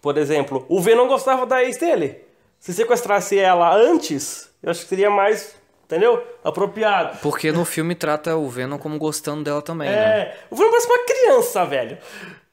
Por 0.00 0.16
exemplo, 0.16 0.64
o 0.70 0.80
Venom 0.80 1.06
gostava 1.06 1.44
da 1.44 1.62
ex 1.62 1.76
dele. 1.76 2.16
Se 2.58 2.72
sequestrasse 2.72 3.38
ela 3.38 3.76
antes, 3.76 4.48
eu 4.62 4.70
acho 4.70 4.80
que 4.84 4.88
seria 4.88 5.10
mais, 5.10 5.54
entendeu? 5.84 6.22
Apropriado. 6.42 7.18
Porque 7.22 7.52
no 7.52 7.64
filme 7.64 7.94
trata 7.94 8.36
o 8.36 8.48
Venom 8.48 8.78
como 8.78 8.98
gostando 8.98 9.44
dela 9.44 9.62
também, 9.62 9.88
né? 9.88 9.96
É, 10.20 10.36
o 10.50 10.56
Venom 10.56 10.70
parece 10.70 10.86
uma 10.86 11.04
criança, 11.06 11.64
velho. 11.64 11.98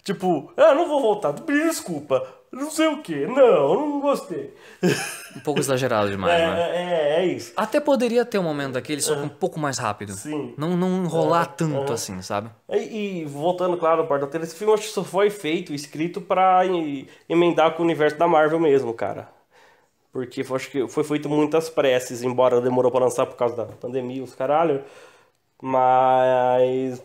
Tipo, 0.03 0.51
ah, 0.57 0.73
não 0.73 0.87
vou 0.87 0.99
voltar, 0.99 1.31
desculpa, 1.33 2.25
não 2.51 2.71
sei 2.71 2.87
o 2.87 3.03
que, 3.03 3.27
não, 3.27 3.75
não 3.75 4.01
gostei. 4.01 4.51
Um 5.35 5.39
pouco 5.41 5.59
exagerado 5.59 6.09
demais, 6.09 6.41
É, 6.41 6.47
né? 6.47 6.71
é, 6.73 7.19
é 7.21 7.25
isso. 7.27 7.53
Até 7.55 7.79
poderia 7.79 8.25
ter 8.25 8.39
um 8.39 8.43
momento 8.43 8.73
daquele, 8.73 8.99
só 8.99 9.15
que 9.15 9.21
um 9.21 9.29
pouco 9.29 9.59
mais 9.59 9.77
rápido. 9.77 10.13
Sim. 10.13 10.55
Não, 10.57 10.75
não 10.75 11.03
enrolar 11.03 11.45
tanto 11.55 11.93
assim, 11.93 12.19
sabe? 12.23 12.49
E, 12.71 13.21
e 13.21 13.25
voltando, 13.25 13.77
claro, 13.77 14.07
para 14.07 14.25
o 14.25 14.37
esse 14.43 14.55
filme 14.55 14.73
acho 14.73 14.83
que 14.87 14.89
só 14.89 15.03
foi 15.03 15.29
feito, 15.29 15.71
escrito 15.71 16.19
pra 16.19 16.65
em- 16.65 17.07
emendar 17.29 17.73
com 17.75 17.83
o 17.83 17.85
universo 17.85 18.17
da 18.17 18.27
Marvel 18.27 18.59
mesmo, 18.59 18.91
cara. 18.95 19.29
Porque 20.11 20.41
eu 20.41 20.55
acho 20.55 20.69
que 20.71 20.87
foi 20.87 21.03
feito 21.03 21.29
muitas 21.29 21.69
preces, 21.69 22.21
embora 22.23 22.59
demorou 22.61 22.91
pra 22.91 22.99
lançar 23.01 23.25
por 23.25 23.35
causa 23.37 23.55
da 23.55 23.65
pandemia, 23.65 24.23
os 24.23 24.35
caralho. 24.35 24.83
Mas. 25.61 27.01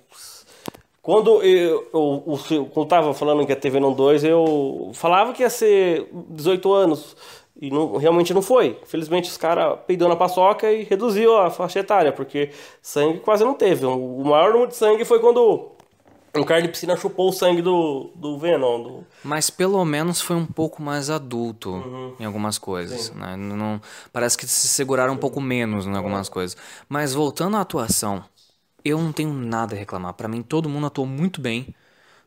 Quando 1.03 1.41
eu, 1.43 1.89
eu, 1.93 2.23
o- 2.27 2.39
quando 2.71 2.77
eu 2.77 2.87
tava 2.87 3.15
falando 3.15 3.45
que 3.47 3.53
ia 3.53 3.57
ter 3.57 3.71
Venom 3.71 3.93
2, 3.93 4.25
eu 4.25 4.91
falava 4.95 5.33
que 5.33 5.43
ia 5.43 5.51
ser 5.51 6.09
18 6.31 6.73
anos. 6.73 7.17
E 7.61 7.71
não, 7.71 7.97
realmente 7.97 8.35
não 8.35 8.43
foi. 8.43 8.79
Felizmente 8.85 9.31
os 9.31 9.37
caras 9.37 9.79
peidou 9.87 10.09
na 10.09 10.17
paçoca 10.17 10.71
e 10.71 10.83
reduziu 10.85 11.37
a 11.39 11.49
faixa 11.51 11.79
etária, 11.81 12.13
porque 12.13 12.51
sangue 12.83 13.21
quase 13.21 13.45
não 13.45 13.55
teve. 13.55 13.87
O 13.87 14.25
maior 14.25 14.53
número 14.53 14.69
de 14.69 14.77
sangue 14.77 15.05
foi 15.05 15.21
quando 15.21 15.71
um 16.41 16.45
cara 16.45 16.63
de 16.63 16.69
piscina 16.69 16.97
chupou 16.97 17.29
o 17.29 17.33
sangue 17.33 17.63
do, 17.63 18.11
do 18.15 18.39
Venom. 18.39 18.83
Do... 18.83 19.07
Mas 19.25 19.51
pelo 19.51 19.85
menos 19.85 20.21
foi 20.21 20.37
um 20.37 20.47
pouco 20.47 20.83
mais 20.83 21.11
adulto 21.11 21.71
Uhum. 21.71 22.15
em 22.21 22.25
algumas 22.25 22.59
coisas, 22.59 23.11
né? 23.15 23.37
Não, 23.37 23.81
parece 24.13 24.37
que 24.37 24.47
se 24.47 24.69
seguraram 24.69 25.15
um 25.15 25.19
pouco 25.19 25.41
menos 25.41 25.87
em 25.87 25.95
algumas 25.97 26.29
coisas. 26.29 26.57
Mas 26.89 27.15
voltando 27.15 27.57
à 27.57 27.61
atuação, 27.61 28.25
eu 28.85 28.99
não 28.99 29.13
tenho 29.13 29.33
nada 29.33 29.75
a 29.75 29.79
reclamar. 29.79 30.15
Pra 30.15 30.29
mim, 30.29 30.43
todo 30.43 30.69
mundo 30.69 30.87
atuou 30.87 31.07
muito 31.07 31.41
bem 31.41 31.75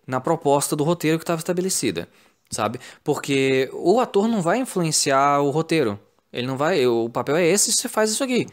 na 0.06 0.20
proposta 0.20 0.76
do 0.76 0.84
roteiro 0.84 1.18
que 1.18 1.24
estava 1.24 1.40
estabelecida, 1.40 2.08
sabe? 2.50 2.80
Porque 3.04 3.70
o 3.74 4.00
ator 4.00 4.28
não 4.28 4.42
vai 4.42 4.58
influenciar 4.60 5.42
o 5.42 5.50
roteiro. 5.52 6.00
Ele 6.34 6.48
não 6.48 6.58
vai. 6.58 6.86
O 6.88 7.10
papel 7.10 7.36
é 7.38 7.46
esse, 7.46 7.72
você 7.72 7.88
faz 7.90 8.12
isso 8.12 8.24
aqui. 8.24 8.48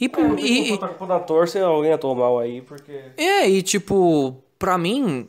E, 0.00 0.06
e- 0.06 0.70
E, 0.72 0.74
e... 0.74 0.78
ator 1.10 1.48
se 1.48 1.58
alguém 1.60 1.92
atuou 1.92 2.14
mal 2.16 2.38
aí, 2.38 2.60
porque... 2.62 2.92
é, 3.16 3.48
e 3.48 3.62
tipo, 3.62 4.36
pra 4.62 4.78
mim, 4.78 5.28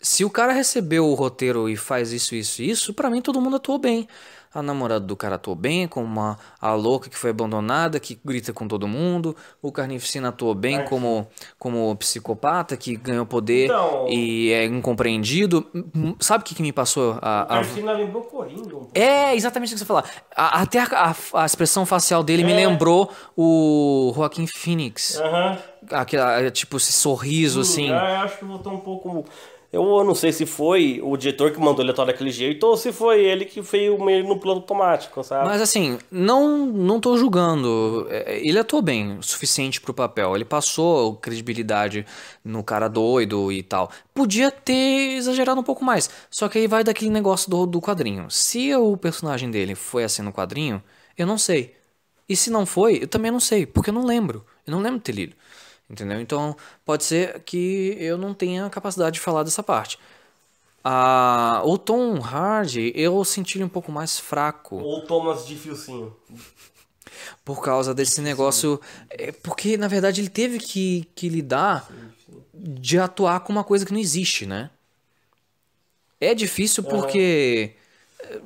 se 0.00 0.24
o 0.24 0.30
cara 0.30 0.52
recebeu 0.52 1.06
o 1.06 1.14
roteiro 1.14 1.68
e 1.68 1.76
faz 1.76 2.12
isso, 2.12 2.34
isso, 2.34 2.60
isso, 2.60 2.92
pra 2.92 3.08
mim 3.08 3.22
todo 3.22 3.40
mundo 3.40 3.54
atuou 3.54 3.78
bem. 3.78 4.08
A 4.54 4.62
namorada 4.62 5.00
do 5.04 5.16
cara 5.16 5.34
atuou 5.34 5.56
bem, 5.56 5.88
como 5.88 6.06
uma, 6.06 6.38
a 6.60 6.72
louca 6.74 7.10
que 7.10 7.18
foi 7.18 7.30
abandonada, 7.30 7.98
que 7.98 8.18
grita 8.24 8.52
com 8.52 8.68
todo 8.68 8.86
mundo. 8.86 9.34
O 9.60 9.72
Carnificina 9.72 10.28
atuou 10.28 10.54
bem 10.54 10.84
como, 10.84 11.26
como 11.58 11.96
psicopata, 11.96 12.76
que 12.76 12.94
ganhou 12.94 13.26
poder 13.26 13.64
Então- 13.66 14.06
e 14.08 14.52
é 14.52 14.64
incompreendido. 14.64 15.66
Hum, 15.74 16.14
Sabe 16.20 16.42
o 16.42 16.44
que, 16.46 16.54
que 16.54 16.62
me 16.62 16.72
passou? 16.72 17.18
A, 17.20 17.42
a- 17.54 17.58
A 17.58 17.62
Cristina 17.62 17.92
lembrou 17.92 18.22
Coringa 18.22 18.76
um. 18.76 18.88
É, 18.94 19.34
exatamente 19.34 19.70
o 19.70 19.72
que 19.74 19.78
você 19.80 19.84
falar. 19.84 20.04
A- 20.36 20.62
até 20.62 20.78
a, 20.80 21.14
a- 21.34 21.44
expressão 21.46 21.84
facial 21.84 22.22
dele 22.22 22.44
me 22.44 22.52
É. 22.52 22.56
lembrou 22.66 23.10
o 23.36 24.12
Joaquim 24.14 24.46
Phoenix. 24.46 25.18
Aham. 25.18 25.58
Aquela, 25.90 26.50
tipo, 26.50 26.78
esse 26.78 26.92
sorriso, 26.92 27.60
assim. 27.60 27.90
É, 27.92 28.12
eu 28.16 28.20
acho 28.20 28.38
que 28.38 28.44
voltou 28.46 28.72
um 28.72 28.80
pouco. 28.80 29.24
Eu 29.74 30.04
não 30.04 30.14
sei 30.14 30.32
se 30.32 30.46
foi 30.46 31.00
o 31.02 31.16
diretor 31.16 31.50
que 31.52 31.58
mandou 31.58 31.82
ele 31.82 31.90
atuar 31.90 32.04
daquele 32.04 32.30
jeito 32.30 32.64
ou 32.64 32.76
se 32.76 32.92
foi 32.92 33.24
ele 33.24 33.44
que 33.44 33.62
fez 33.62 33.98
meio 33.98 34.24
no 34.24 34.38
plano 34.38 34.60
automático, 34.60 35.22
sabe? 35.24 35.46
Mas 35.48 35.60
assim, 35.60 35.98
não 36.10 36.66
não 36.66 37.00
tô 37.00 37.16
julgando. 37.16 38.06
É, 38.08 38.38
Ele 38.46 38.58
atuou 38.58 38.80
bem, 38.82 39.18
o 39.18 39.22
suficiente 39.22 39.80
pro 39.80 39.92
papel. 39.92 40.34
Ele 40.34 40.44
passou 40.44 41.16
credibilidade 41.16 42.06
no 42.44 42.62
cara 42.62 42.88
doido 42.88 43.50
e 43.50 43.62
tal. 43.62 43.90
Podia 44.14 44.50
ter 44.50 45.16
exagerado 45.16 45.60
um 45.60 45.64
pouco 45.64 45.84
mais. 45.84 46.08
Só 46.30 46.48
que 46.48 46.58
aí 46.58 46.66
vai 46.66 46.84
daquele 46.84 47.10
negócio 47.10 47.50
do, 47.50 47.66
do 47.66 47.80
quadrinho. 47.80 48.30
Se 48.30 48.74
o 48.76 48.96
personagem 48.96 49.50
dele 49.50 49.74
foi 49.74 50.04
assim 50.04 50.22
no 50.22 50.32
quadrinho, 50.32 50.82
eu 51.18 51.26
não 51.26 51.38
sei. 51.38 51.74
E 52.28 52.36
se 52.36 52.50
não 52.50 52.64
foi, 52.66 53.02
eu 53.02 53.08
também 53.08 53.30
não 53.30 53.40
sei, 53.40 53.66
porque 53.66 53.90
eu 53.90 53.94
não 53.94 54.04
lembro. 54.06 54.44
Eu 54.66 54.72
não 54.72 54.80
lembro 54.80 54.98
de 54.98 55.04
ter 55.04 55.12
lido. 55.12 55.36
Entendeu? 55.88 56.20
Então, 56.20 56.56
pode 56.84 57.04
ser 57.04 57.40
que 57.40 57.96
eu 58.00 58.16
não 58.16 58.32
tenha 58.32 58.68
capacidade 58.70 59.14
de 59.14 59.20
falar 59.20 59.42
dessa 59.42 59.62
parte. 59.62 59.98
Ah, 60.82 61.62
o 61.64 61.78
Tom 61.78 62.20
Hardy, 62.20 62.92
eu 62.94 63.24
senti 63.24 63.56
ele 63.56 63.64
um 63.64 63.68
pouco 63.68 63.90
mais 63.90 64.18
fraco. 64.18 64.76
Ou 64.76 65.02
Thomas 65.02 65.46
de 65.46 65.56
Filcinho. 65.56 66.14
Por 67.44 67.62
causa 67.62 67.94
desse 67.94 68.20
negócio. 68.20 68.80
é, 69.10 69.32
porque, 69.32 69.76
na 69.76 69.88
verdade, 69.88 70.20
ele 70.20 70.28
teve 70.28 70.58
que, 70.58 71.08
que 71.14 71.28
lidar 71.28 71.88
de 72.52 72.98
atuar 72.98 73.40
com 73.40 73.52
uma 73.52 73.64
coisa 73.64 73.84
que 73.84 73.92
não 73.92 74.00
existe, 74.00 74.46
né? 74.46 74.70
É 76.20 76.34
difícil 76.34 76.82
porque. 76.82 77.74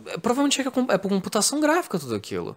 é, 0.07 0.19
provavelmente 0.19 0.61
é, 0.61 0.65
é 0.65 0.99
por 0.99 1.09
computação 1.09 1.61
gráfica 1.61 1.99
tudo 1.99 2.15
aquilo. 2.15 2.57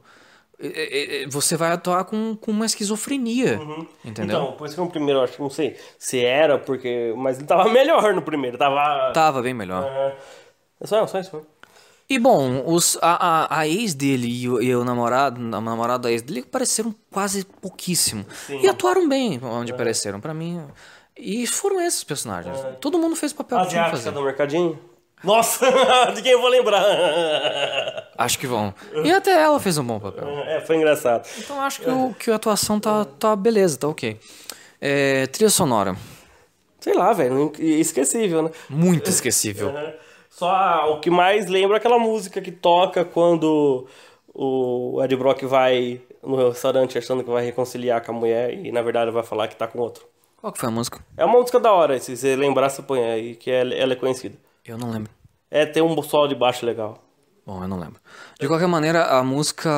É, 0.61 0.67
é, 0.67 1.23
é, 1.23 1.27
Você 1.27 1.55
vai 1.55 1.71
atuar 1.71 2.03
com, 2.05 2.35
com 2.35 2.51
uma 2.51 2.65
esquizofrenia. 2.65 3.59
Entendeu? 4.03 4.37
Então, 4.37 4.51
por 4.53 4.67
isso 4.67 4.75
que 4.75 4.81
no 4.81 4.89
primeiro 4.89 5.21
acho 5.21 5.33
que 5.33 5.41
não 5.41 5.49
sei 5.49 5.75
se 5.97 6.23
era, 6.23 6.57
porque. 6.57 7.13
Mas 7.17 7.37
ele 7.37 7.47
tava 7.47 7.67
melhor 7.73 8.13
no 8.13 8.21
primeiro, 8.21 8.57
tava. 8.57 9.11
Tava 9.13 9.41
bem 9.41 9.53
melhor. 9.53 9.83
É, 9.83 10.15
é 10.81 10.87
só, 10.87 11.05
só 11.07 11.19
isso. 11.19 11.41
E 12.09 12.19
bom, 12.19 12.63
os, 12.65 12.97
a, 13.01 13.45
a, 13.45 13.59
a 13.59 13.67
ex 13.67 13.93
dele 13.93 14.27
e 14.27 14.49
o, 14.49 14.61
e 14.61 14.75
o 14.75 14.83
namorado, 14.83 15.39
a 15.39 15.61
namorada 15.61 16.03
da 16.03 16.11
ex 16.11 16.21
dele 16.21 16.41
apareceram 16.41 16.93
quase 17.09 17.45
pouquíssimo. 17.45 18.25
E 18.49 18.67
atuaram 18.67 19.07
bem 19.07 19.39
onde 19.41 19.71
apareceram, 19.71 20.19
pra 20.19 20.33
mim. 20.33 20.61
E 21.17 21.47
foram 21.47 21.79
esses 21.79 22.03
personagens. 22.03 22.57
Todo 22.81 22.99
mundo 22.99 23.15
fez 23.15 23.31
o 23.31 23.35
papel 23.35 23.61
que 23.61 23.69
tinha 23.69 23.85
que 23.85 23.91
fazer. 23.91 24.11
do 24.11 24.21
Mercadinho? 24.23 24.77
Nossa, 25.23 25.65
de 26.13 26.21
quem 26.21 26.31
eu 26.33 26.41
vou 26.41 26.49
lembrar? 26.49 26.83
Acho 28.17 28.37
que 28.37 28.47
vão. 28.47 28.73
E 29.03 29.11
até 29.11 29.31
ela 29.31 29.59
fez 29.59 29.77
um 29.77 29.83
bom 29.83 29.99
papel. 29.99 30.27
É, 30.45 30.61
foi 30.61 30.75
engraçado. 30.75 31.27
Então 31.37 31.59
acho 31.61 31.81
que, 31.81 31.89
o, 31.89 32.13
que 32.13 32.31
a 32.31 32.35
atuação 32.35 32.79
tá, 32.79 33.05
tá 33.05 33.35
beleza, 33.35 33.77
tá 33.77 33.87
ok. 33.87 34.19
É, 34.79 35.27
trilha 35.27 35.49
sonora. 35.49 35.95
Sei 36.79 36.93
lá, 36.93 37.13
velho, 37.13 37.51
esquecível, 37.59 38.43
né? 38.43 38.51
Muito 38.69 39.09
esquecível. 39.09 39.69
Uhum. 39.69 39.93
Só 40.29 40.93
o 40.93 40.99
que 40.99 41.09
mais 41.09 41.47
lembra 41.47 41.77
é 41.77 41.79
aquela 41.79 41.99
música 41.99 42.41
que 42.41 42.51
toca 42.51 43.05
quando 43.05 43.87
o 44.33 44.99
Ed 45.03 45.15
Brock 45.15 45.43
vai 45.43 46.01
no 46.23 46.49
restaurante 46.49 46.97
achando 46.97 47.23
que 47.23 47.29
vai 47.29 47.43
reconciliar 47.43 48.03
com 48.03 48.11
a 48.11 48.15
mulher 48.15 48.53
e 48.53 48.71
na 48.71 48.81
verdade 48.81 49.11
vai 49.11 49.23
falar 49.23 49.47
que 49.47 49.55
tá 49.55 49.67
com 49.67 49.79
outro. 49.79 50.05
Qual 50.37 50.51
que 50.51 50.59
foi 50.59 50.69
a 50.69 50.71
música? 50.71 50.99
É 51.15 51.23
uma 51.23 51.37
música 51.37 51.59
da 51.59 51.71
hora, 51.71 51.99
se 51.99 52.17
você 52.17 52.35
lembrar, 52.35 52.69
você 52.69 52.81
põe 52.81 53.03
aí, 53.03 53.35
que 53.35 53.51
ela, 53.51 53.73
ela 53.75 53.93
é 53.93 53.95
conhecida. 53.95 54.35
Eu 54.65 54.77
não 54.77 54.89
lembro. 54.89 55.11
É, 55.51 55.65
tem 55.65 55.83
um 55.83 56.01
solo 56.01 56.27
de 56.27 56.35
baixo 56.35 56.65
legal. 56.65 56.97
Bom, 57.51 57.61
eu 57.61 57.67
não 57.67 57.77
lembro. 57.77 57.99
De 58.39 58.47
qualquer 58.47 58.67
maneira, 58.67 59.03
a 59.07 59.21
música, 59.21 59.69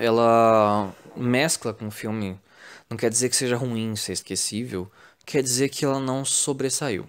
ela 0.00 0.90
mescla 1.14 1.74
com 1.74 1.88
o 1.88 1.90
filme. 1.90 2.40
Não 2.88 2.96
quer 2.96 3.10
dizer 3.10 3.28
que 3.28 3.36
seja 3.36 3.54
ruim, 3.54 3.94
ser 3.96 4.12
esquecível. 4.12 4.90
Quer 5.26 5.42
dizer 5.42 5.68
que 5.68 5.84
ela 5.84 6.00
não 6.00 6.24
sobressaiu. 6.24 7.06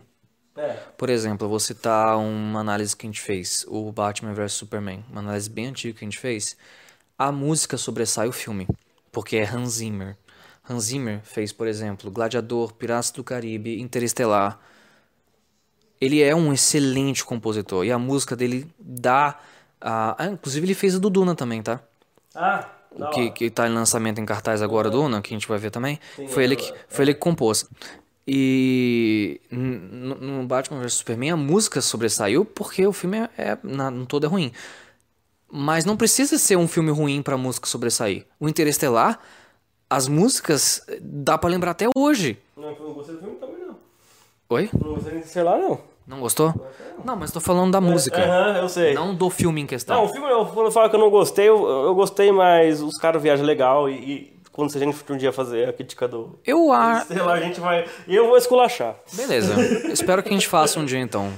É. 0.58 0.74
Por 0.98 1.10
exemplo, 1.10 1.46
eu 1.46 1.50
vou 1.50 1.60
citar 1.62 2.18
uma 2.18 2.60
análise 2.60 2.98
que 2.98 3.08
a 3.08 3.10
gente 3.10 3.22
fez, 3.22 3.66
o 3.70 3.94
Batman 3.94 4.34
vs 4.34 4.52
Superman, 4.52 5.06
uma 5.10 5.22
análise 5.22 5.50
bem 5.50 5.68
antiga 5.68 5.98
que 5.98 6.04
a 6.04 6.08
gente 6.08 6.20
fez. 6.20 6.58
A 7.18 7.32
música 7.32 7.78
sobressai 7.78 8.28
o 8.28 8.34
filme, 8.34 8.68
porque 9.14 9.38
é 9.38 9.50
Hans 9.50 9.76
Zimmer. 9.76 10.18
Hans 10.70 10.84
Zimmer 10.84 11.22
fez, 11.24 11.54
por 11.54 11.66
exemplo, 11.66 12.12
Gladiador, 12.12 12.74
Piratas 12.74 13.12
do 13.12 13.24
Caribe, 13.24 13.80
Interestelar. 13.80 14.60
Ele 16.02 16.22
é 16.22 16.36
um 16.36 16.52
excelente 16.52 17.24
compositor 17.24 17.86
e 17.86 17.92
a 17.94 17.98
música 17.98 18.36
dele 18.36 18.70
dá. 18.78 19.40
A- 19.82 20.16
ah, 20.18 20.26
inclusive, 20.28 20.66
ele 20.66 20.74
fez 20.74 20.96
a 20.96 21.00
do 21.00 21.10
Duna 21.10 21.36
também, 21.36 21.62
tá? 21.62 21.80
Ah, 22.36 22.70
O 22.92 23.08
que, 23.10 23.30
que 23.32 23.50
tá 23.50 23.68
em 23.68 23.74
lançamento 23.74 24.20
em 24.20 24.26
cartaz 24.26 24.62
agora, 24.62 24.90
Duna, 24.90 25.22
que 25.22 25.34
a 25.34 25.38
gente 25.38 25.48
vai 25.48 25.58
ver 25.60 25.70
também. 25.72 26.00
foi, 26.28 26.44
ele 26.44 26.56
que, 26.56 26.74
foi 26.88 27.06
ele 27.06 27.14
que 27.14 27.20
compôs. 27.20 27.68
E 28.28 29.42
no 29.52 30.46
Batman 30.46 30.80
vs 30.82 30.94
Superman 30.94 31.32
a 31.32 31.38
música 31.38 31.82
sobressaiu 31.82 32.46
porque 32.46 32.86
o 32.86 32.94
filme 32.94 33.18
é, 33.18 33.30
é 33.38 33.58
na, 33.64 33.90
no 33.90 34.06
todo 34.06 34.26
é 34.26 34.30
ruim. 34.30 34.52
Mas 35.52 35.84
não 35.86 35.98
precisa 35.98 36.38
ser 36.38 36.56
um 36.58 36.68
filme 36.68 36.92
ruim 36.92 37.22
pra 37.24 37.38
música 37.38 37.66
sobressair. 37.68 38.26
O 38.40 38.48
Interestelar 38.48 39.20
as 39.90 40.08
músicas 40.08 40.86
dá 41.02 41.38
pra 41.40 41.50
lembrar 41.50 41.72
até 41.72 41.88
hoje. 41.96 42.38
Não, 42.56 42.70
eu 42.70 42.84
não 42.84 42.94
gostei 42.94 43.16
do 43.16 43.22
filme 43.22 43.36
também, 43.38 43.66
não. 43.66 43.78
Oi? 44.50 44.70
Não 44.74 44.94
gostei 44.94 45.24
sei 45.24 45.42
lá, 45.42 45.58
não. 45.58 45.82
Não 46.10 46.20
gostou? 46.22 46.52
Não, 47.06 47.16
mas 47.16 47.32
tô 47.32 47.40
falando 47.40 47.72
da 47.72 47.80
música. 47.80 48.18
Aham, 48.20 48.58
eu 48.58 48.68
sei. 48.68 48.96
Não 48.96 49.14
do 49.14 49.30
filme 49.30 49.62
em 49.62 49.64
Não, 49.64 49.68
questão. 49.68 50.04
o 50.04 50.08
filme, 50.08 50.28
eu, 50.28 50.44
quando 50.48 50.66
eu 50.66 50.72
falo 50.72 50.90
que 50.90 50.96
eu 50.96 51.00
não 51.00 51.12
gostei, 51.12 51.48
eu, 51.48 51.68
eu 51.70 51.94
gostei, 51.94 52.32
mas 52.32 52.82
os 52.82 52.98
caras 52.98 53.22
viajam 53.22 53.46
legal 53.46 53.88
e, 53.88 53.94
e 53.94 54.40
quando 54.52 54.76
a 54.76 54.80
gente 54.80 54.98
um 55.08 55.18
dia 55.18 55.32
fazer 55.32 55.70
a 55.70 55.74
crítica 55.74 56.08
do. 56.08 56.40
Eu 56.44 56.72
acho. 56.72 57.10
Sei 57.14 57.22
lá, 57.22 57.34
a 57.34 57.40
gente 57.40 57.60
vai. 57.60 57.88
E 58.08 58.16
eu 58.16 58.26
vou 58.26 58.36
esculachar. 58.38 58.96
Beleza. 59.14 59.54
Espero 59.94 60.24
que 60.24 60.30
a 60.30 60.32
gente 60.32 60.48
faça 60.48 60.80
um 60.80 60.86
dia 60.86 60.98
então. 61.00 61.32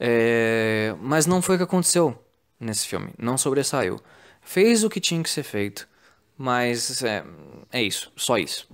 É, 0.00 0.92
Mas 1.00 1.24
não 1.26 1.40
foi 1.40 1.54
o 1.54 1.58
que 1.58 1.64
aconteceu 1.64 2.18
nesse 2.58 2.88
filme. 2.88 3.10
Não 3.16 3.38
sobressaiu. 3.38 4.00
Fez 4.42 4.82
o 4.82 4.90
que 4.90 4.98
tinha 4.98 5.22
que 5.22 5.30
ser 5.30 5.44
feito. 5.44 5.88
Mas 6.36 7.00
é, 7.04 7.22
é 7.70 7.80
isso. 7.80 8.10
Só 8.16 8.36
isso. 8.38 8.68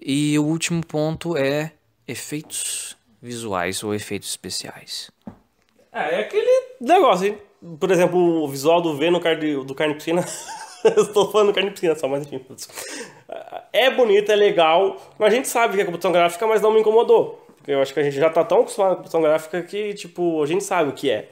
E 0.00 0.38
o 0.38 0.44
último 0.44 0.86
ponto 0.86 1.36
é 1.36 1.72
efeitos 2.06 2.96
visuais 3.22 3.82
ou 3.84 3.94
efeitos 3.94 4.28
especiais. 4.28 5.10
É, 5.92 6.16
é 6.16 6.20
aquele 6.20 6.76
negócio, 6.80 7.28
hein? 7.28 7.38
Por 7.78 7.90
exemplo, 7.92 8.18
o 8.18 8.48
visual 8.48 8.82
do 8.82 8.96
V 8.96 9.10
no 9.10 9.20
carne, 9.20 9.64
do 9.64 9.74
carne 9.74 9.94
piscina. 9.94 10.24
estou 10.84 11.30
falando 11.30 11.48
do 11.48 11.54
carne 11.54 11.70
piscina 11.70 11.94
só, 11.94 12.08
mas 12.08 12.26
enfim. 12.26 12.44
É 13.72 13.88
bonito, 13.90 14.30
é 14.32 14.36
legal, 14.36 15.00
mas 15.18 15.32
a 15.32 15.36
gente 15.36 15.48
sabe 15.48 15.76
que 15.76 15.80
é 15.80 15.84
computação 15.84 16.10
gráfica, 16.10 16.46
mas 16.46 16.60
não 16.60 16.72
me 16.72 16.80
incomodou. 16.80 17.46
Porque 17.56 17.70
eu 17.70 17.80
acho 17.80 17.94
que 17.94 18.00
a 18.00 18.02
gente 18.02 18.16
já 18.16 18.28
tá 18.28 18.44
tão 18.44 18.60
acostumado 18.60 18.90
com 18.90 18.96
computação 18.96 19.22
gráfica 19.22 19.62
que, 19.62 19.94
tipo, 19.94 20.42
a 20.42 20.46
gente 20.46 20.64
sabe 20.64 20.90
o 20.90 20.92
que 20.92 21.08
é. 21.08 21.30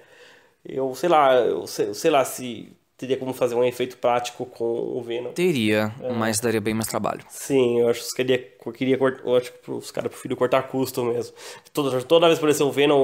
Eu 0.64 0.94
sei 0.94 1.09
lá, 1.09 1.35
eu 1.35 1.66
sei, 1.66 1.92
sei 1.92 2.11
lá 2.11 2.25
se 2.25 2.73
teria 3.00 3.16
como 3.16 3.33
fazer 3.33 3.54
um 3.54 3.64
efeito 3.64 3.97
prático 3.97 4.45
com 4.45 4.64
o 4.64 5.02
Venom. 5.02 5.33
Teria, 5.33 5.90
mas 6.19 6.38
daria 6.38 6.61
bem 6.61 6.75
mais 6.75 6.87
trabalho. 6.87 7.25
Sim, 7.30 7.80
eu 7.80 7.88
acho 7.88 8.00
que 8.11 8.16
queria, 8.16 8.52
eu 8.66 8.73
queria 8.73 8.99
eu 9.25 9.37
acho 9.37 9.52
que 9.52 9.71
os 9.71 9.90
caras 9.90 10.11
preferiram 10.11 10.37
cortar 10.38 10.62
custo 10.64 11.02
mesmo. 11.04 11.35
Toda, 11.73 12.02
toda 12.02 12.26
vez 12.26 12.38
que 12.38 12.45
aparecer 12.45 12.62
o 12.62 12.71
Venom, 12.71 12.99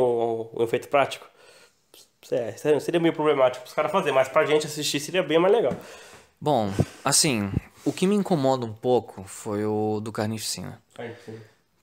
um, 0.54 0.60
um 0.60 0.62
efeito 0.62 0.88
prático. 0.88 1.26
É, 2.30 2.52
seria- 2.52 3.00
meio 3.00 3.14
problemático 3.14 3.64
os 3.64 3.72
caras 3.72 3.90
fazerem, 3.90 4.14
mas 4.14 4.28
pra 4.28 4.44
gente 4.44 4.66
assistir 4.66 5.00
seria 5.00 5.22
bem 5.22 5.38
mais 5.38 5.54
legal. 5.54 5.72
Bom, 6.38 6.70
assim, 7.02 7.50
o 7.84 7.92
que 7.92 8.06
me 8.06 8.14
incomoda 8.16 8.66
um 8.66 8.72
pouco 8.72 9.24
foi 9.24 9.64
o 9.64 10.00
do 10.00 10.12
Carnificina. 10.12 10.82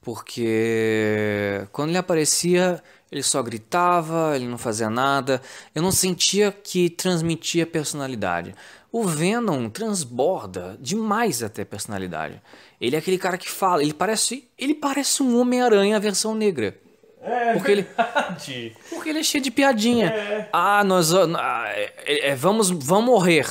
Porque 0.04 1.66
quando 1.72 1.90
ele 1.90 1.98
aparecia, 1.98 2.84
ele 3.12 3.24
só 3.24 3.42
gritava, 3.42 4.36
ele 4.36 4.48
não 4.48 4.58
fazia 4.58 4.90
nada. 4.90 5.42
Eu 5.74 5.82
não 5.82 5.92
sentia 5.92 6.52
que 6.52 6.90
transmitia 6.90 7.66
personalidade. 7.66 8.54
O 8.92 9.04
Venom 9.06 9.70
transborda 9.70 10.78
demais 10.80 11.42
até 11.42 11.64
personalidade. 11.64 12.42
Ele 12.80 12.96
é 12.96 13.00
aquele 13.00 13.18
cara 13.18 13.38
que 13.38 13.50
fala, 13.50 13.82
ele 13.82 13.94
parece, 13.94 14.48
ele 14.58 14.74
parece 14.74 15.24
um 15.24 15.40
Homem-Aranha 15.40 16.00
versão 16.00 16.36
negra. 16.36 16.78
É, 17.22 17.54
Porque 17.54 17.72
ele, 17.72 17.84
verdade. 17.84 18.76
porque 18.90 19.10
ele 19.10 19.20
é 19.20 19.24
cheio 19.24 19.42
de 19.42 19.50
piadinha. 19.50 20.50
Ah, 20.52 20.84
nós 20.84 21.14
ah, 21.14 21.64
é, 21.70 22.30
é, 22.30 22.36
vamos, 22.36 22.70
vamos 22.70 23.06
morrer. 23.06 23.48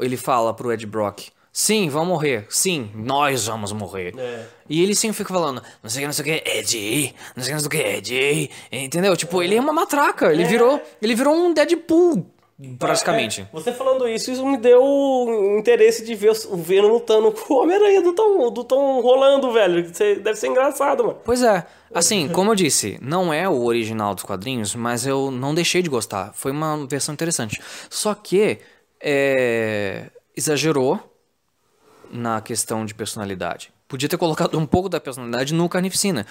Ele 0.00 0.16
fala 0.16 0.54
pro 0.54 0.72
Ed 0.72 0.86
Brock. 0.86 1.28
Sim, 1.58 1.88
vamos 1.88 2.08
morrer. 2.08 2.44
Sim, 2.50 2.90
nós 2.94 3.46
vamos 3.46 3.72
morrer. 3.72 4.12
É. 4.18 4.44
E 4.68 4.82
ele 4.82 4.94
sempre 4.94 5.16
fica 5.16 5.32
falando, 5.32 5.62
não 5.82 5.88
sei 5.88 6.00
o 6.00 6.02
que, 6.02 6.06
não 6.06 6.12
sei 6.12 6.22
o 6.22 6.26
que, 6.26 6.50
Ed, 6.50 7.14
não 7.34 7.42
sei 7.42 7.44
o 7.44 7.46
que, 7.46 7.52
não 7.52 7.58
sei 7.60 7.66
o 7.66 7.70
que, 7.70 7.78
Ed. 7.78 8.50
Entendeu? 8.70 9.16
Tipo, 9.16 9.42
ele 9.42 9.56
é 9.56 9.60
uma 9.60 9.72
matraca. 9.72 10.30
Ele 10.30 10.44
virou, 10.44 10.78
ele 11.00 11.14
virou 11.14 11.34
um 11.34 11.54
Deadpool, 11.54 12.26
praticamente. 12.78 13.40
É, 13.40 13.48
você 13.50 13.72
falando 13.72 14.06
isso, 14.06 14.30
isso 14.30 14.44
me 14.44 14.58
deu 14.58 14.82
o 14.82 15.56
interesse 15.58 16.04
de 16.04 16.14
ver 16.14 16.32
o 16.50 16.58
Venom 16.58 16.88
lutando 16.88 17.32
com 17.32 17.54
o 17.54 17.62
Homem-Aranha 17.62 18.02
do 18.02 18.12
Tom, 18.12 18.52
do 18.52 18.62
Tom 18.62 19.00
rolando, 19.00 19.50
velho. 19.50 19.90
Deve 19.90 20.34
ser 20.34 20.48
engraçado, 20.48 21.04
mano. 21.04 21.20
Pois 21.24 21.42
é. 21.42 21.66
Assim, 21.94 22.28
como 22.28 22.50
eu 22.50 22.54
disse, 22.54 22.98
não 23.00 23.32
é 23.32 23.48
o 23.48 23.64
original 23.64 24.14
dos 24.14 24.24
quadrinhos, 24.24 24.74
mas 24.74 25.06
eu 25.06 25.30
não 25.30 25.54
deixei 25.54 25.80
de 25.80 25.88
gostar. 25.88 26.34
Foi 26.34 26.52
uma 26.52 26.86
versão 26.86 27.14
interessante. 27.14 27.62
Só 27.88 28.12
que 28.12 28.58
é, 29.00 30.10
exagerou 30.36 31.15
na 32.10 32.40
questão 32.40 32.84
de 32.84 32.94
personalidade. 32.94 33.72
Podia 33.88 34.08
ter 34.08 34.16
colocado 34.16 34.58
um 34.58 34.66
pouco 34.66 34.88
da 34.88 35.00
personalidade 35.00 35.54
no 35.54 35.68
Carnificina. 35.68 36.26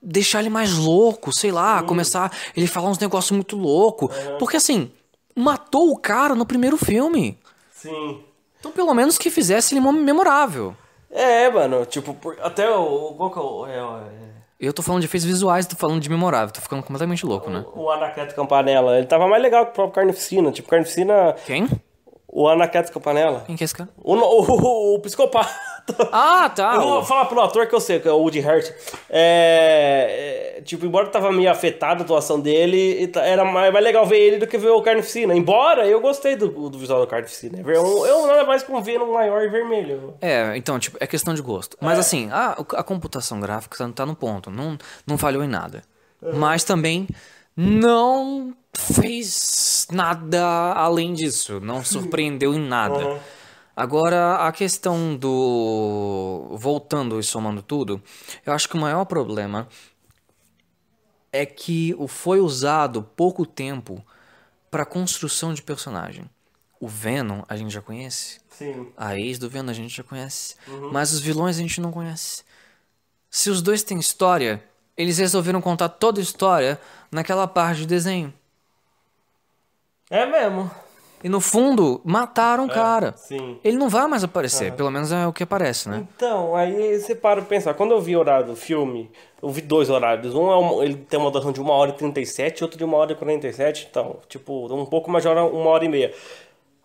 Deixar 0.00 0.40
ele 0.40 0.48
mais 0.48 0.72
louco, 0.72 1.32
sei 1.32 1.50
lá, 1.50 1.82
começar 1.82 2.32
ele 2.56 2.66
falar 2.66 2.88
uns 2.88 2.98
negócios 2.98 3.32
muito 3.32 3.56
louco. 3.56 4.10
Porque 4.38 4.56
assim, 4.56 4.90
matou 5.34 5.90
o 5.90 5.98
cara 5.98 6.34
no 6.34 6.46
primeiro 6.46 6.76
filme. 6.76 7.38
Sim. 7.70 8.22
Então 8.58 8.70
pelo 8.70 8.94
menos 8.94 9.18
que 9.18 9.30
fizesse 9.30 9.74
ele 9.74 9.80
memorável. 9.80 10.76
É, 11.10 11.50
mano, 11.50 11.84
tipo, 11.86 12.16
até 12.40 12.70
o. 12.70 13.14
Qual 13.16 13.30
que 13.30 13.38
é 13.38 13.42
o. 13.42 13.66
é, 13.66 13.76
é, 13.76 14.08
Eu 14.60 14.72
tô 14.72 14.80
falando 14.80 15.00
de 15.00 15.06
efeitos 15.06 15.26
visuais, 15.26 15.66
tô 15.66 15.74
falando 15.74 16.00
de 16.00 16.08
memorável, 16.08 16.54
tô 16.54 16.60
ficando 16.60 16.82
completamente 16.82 17.26
louco, 17.26 17.50
né? 17.50 17.64
o 17.74 17.90
Anaqueto 17.90 18.34
Campanella, 18.34 18.96
ele 18.96 19.06
tava 19.06 19.26
mais 19.26 19.42
legal 19.42 19.64
que 19.66 19.72
o 19.72 19.74
próprio 19.74 19.94
Carnificina. 19.94 20.52
Tipo, 20.52 20.68
Carnificina. 20.68 21.34
Quem? 21.44 21.68
O 22.32 22.48
Anaqueto 22.48 22.92
Campanella. 22.92 23.42
Quem 23.44 23.56
que 23.56 23.64
é 23.64 23.66
esse 23.66 23.74
cara? 23.74 23.88
O, 23.98 24.14
o, 24.14 24.50
o, 24.50 24.94
o 24.94 25.00
psicopata. 25.00 25.50
Ah, 26.12 26.48
tá. 26.54 26.74
Eu 26.76 26.82
vou 26.82 27.02
falar 27.04 27.24
pelo 27.24 27.40
ator 27.40 27.66
que 27.66 27.74
eu 27.74 27.80
sei, 27.80 27.98
que 27.98 28.06
é 28.06 28.12
o 28.12 28.18
Woody 28.18 28.38
Hurt. 28.38 28.70
É, 29.08 30.54
é, 30.58 30.62
tipo, 30.62 30.86
embora 30.86 31.08
tava 31.08 31.32
meio 31.32 31.50
afetada 31.50 32.02
a 32.02 32.04
atuação 32.04 32.38
dele, 32.38 33.10
era 33.16 33.44
mais, 33.44 33.72
mais 33.72 33.84
legal 33.84 34.06
ver 34.06 34.18
ele 34.18 34.38
do 34.38 34.46
que 34.46 34.56
ver 34.56 34.68
o 34.68 34.80
Carnificina. 34.82 35.34
Embora 35.34 35.86
eu 35.88 36.00
gostei 36.00 36.36
do, 36.36 36.68
do 36.70 36.78
visual 36.78 37.00
do 37.00 37.06
Carnificina. 37.08 37.58
É 37.58 37.80
um- 37.80 38.06
Eu 38.06 38.26
nada 38.28 38.44
mais 38.44 38.62
com 38.62 38.80
ver 38.80 39.00
um 39.00 39.12
maior 39.12 39.42
e 39.42 39.48
vermelho. 39.48 40.14
É, 40.20 40.56
então, 40.56 40.78
tipo, 40.78 40.96
é 41.00 41.06
questão 41.08 41.34
de 41.34 41.42
gosto. 41.42 41.76
Mas 41.80 41.98
assim, 41.98 42.28
a, 42.30 42.52
a 42.52 42.82
computação 42.84 43.40
gráfica 43.40 43.76
tá- 43.76 43.90
tá 43.92 44.06
no 44.06 44.14
ponto, 44.14 44.50
não, 44.50 44.78
não 45.06 45.18
falhou 45.18 45.42
em 45.42 45.48
nada. 45.48 45.82
Mas 46.34 46.62
também 46.62 47.08
não 47.56 48.54
fez 48.74 49.86
nada 49.90 50.72
além 50.72 51.12
disso, 51.12 51.60
não 51.60 51.82
surpreendeu 51.84 52.54
em 52.54 52.60
nada. 52.60 53.20
Agora, 53.74 54.46
a 54.46 54.52
questão 54.52 55.16
do. 55.16 56.48
Voltando 56.58 57.18
e 57.18 57.22
somando 57.22 57.62
tudo, 57.62 58.02
eu 58.44 58.52
acho 58.52 58.68
que 58.68 58.76
o 58.76 58.80
maior 58.80 59.04
problema 59.04 59.68
é 61.32 61.46
que 61.46 61.94
o 61.98 62.06
foi 62.06 62.40
usado 62.40 63.02
pouco 63.02 63.46
tempo 63.46 64.04
para 64.70 64.84
construção 64.84 65.54
de 65.54 65.62
personagem. 65.62 66.28
O 66.78 66.88
Venom 66.88 67.42
a 67.48 67.56
gente 67.56 67.72
já 67.72 67.82
conhece, 67.82 68.40
Sim. 68.48 68.90
a 68.96 69.18
ex 69.18 69.38
do 69.38 69.50
Venom 69.50 69.70
a 69.70 69.74
gente 69.74 69.94
já 69.94 70.02
conhece, 70.02 70.56
mas 70.90 71.12
os 71.12 71.20
vilões 71.20 71.56
a 71.56 71.60
gente 71.60 71.80
não 71.80 71.92
conhece. 71.92 72.42
Se 73.30 73.50
os 73.50 73.62
dois 73.62 73.82
têm 73.82 73.98
história, 73.98 74.62
eles 74.96 75.18
resolveram 75.18 75.60
contar 75.60 75.88
toda 75.88 76.20
a 76.20 76.22
história 76.22 76.80
naquela 77.10 77.46
parte 77.46 77.80
de 77.80 77.86
desenho. 77.86 78.32
É 80.10 80.26
mesmo. 80.26 80.70
E 81.22 81.28
no 81.28 81.38
fundo, 81.40 82.00
mataram 82.02 82.64
o 82.64 82.68
cara. 82.68 83.12
Sim. 83.14 83.58
Ele 83.62 83.76
não 83.76 83.90
vai 83.90 84.06
mais 84.08 84.24
aparecer, 84.24 84.72
pelo 84.72 84.90
menos 84.90 85.12
é 85.12 85.26
o 85.26 85.32
que 85.34 85.42
aparece, 85.42 85.86
né? 85.88 86.06
Então, 86.16 86.56
aí 86.56 86.98
você 86.98 87.14
para 87.14 87.42
pra 87.42 87.48
pensar. 87.48 87.74
Quando 87.74 87.90
eu 87.92 88.00
vi 88.00 88.16
o 88.16 88.18
horário 88.20 88.46
do 88.46 88.56
filme, 88.56 89.10
eu 89.42 89.50
vi 89.50 89.60
dois 89.60 89.90
horários. 89.90 90.34
Um 90.34 90.50
é 90.50 90.56
um- 90.58 90.82
ele 90.82 90.94
tem 90.96 91.20
uma 91.20 91.30
duração 91.30 91.52
de 91.52 91.60
1 91.60 91.74
hora 91.74 91.90
e 91.90 91.94
37, 91.94 92.64
outro 92.64 92.78
de 92.78 92.84
1 92.86 92.96
hora 92.96 93.12
e 93.12 93.14
47. 93.14 93.86
Então, 93.90 94.16
tipo, 94.28 94.74
um 94.74 94.86
pouco 94.86 95.10
mais 95.10 95.22
de 95.22 95.28
hora, 95.28 95.44
uma 95.44 95.68
hora 95.68 95.84
e 95.84 95.88
meia. 95.90 96.12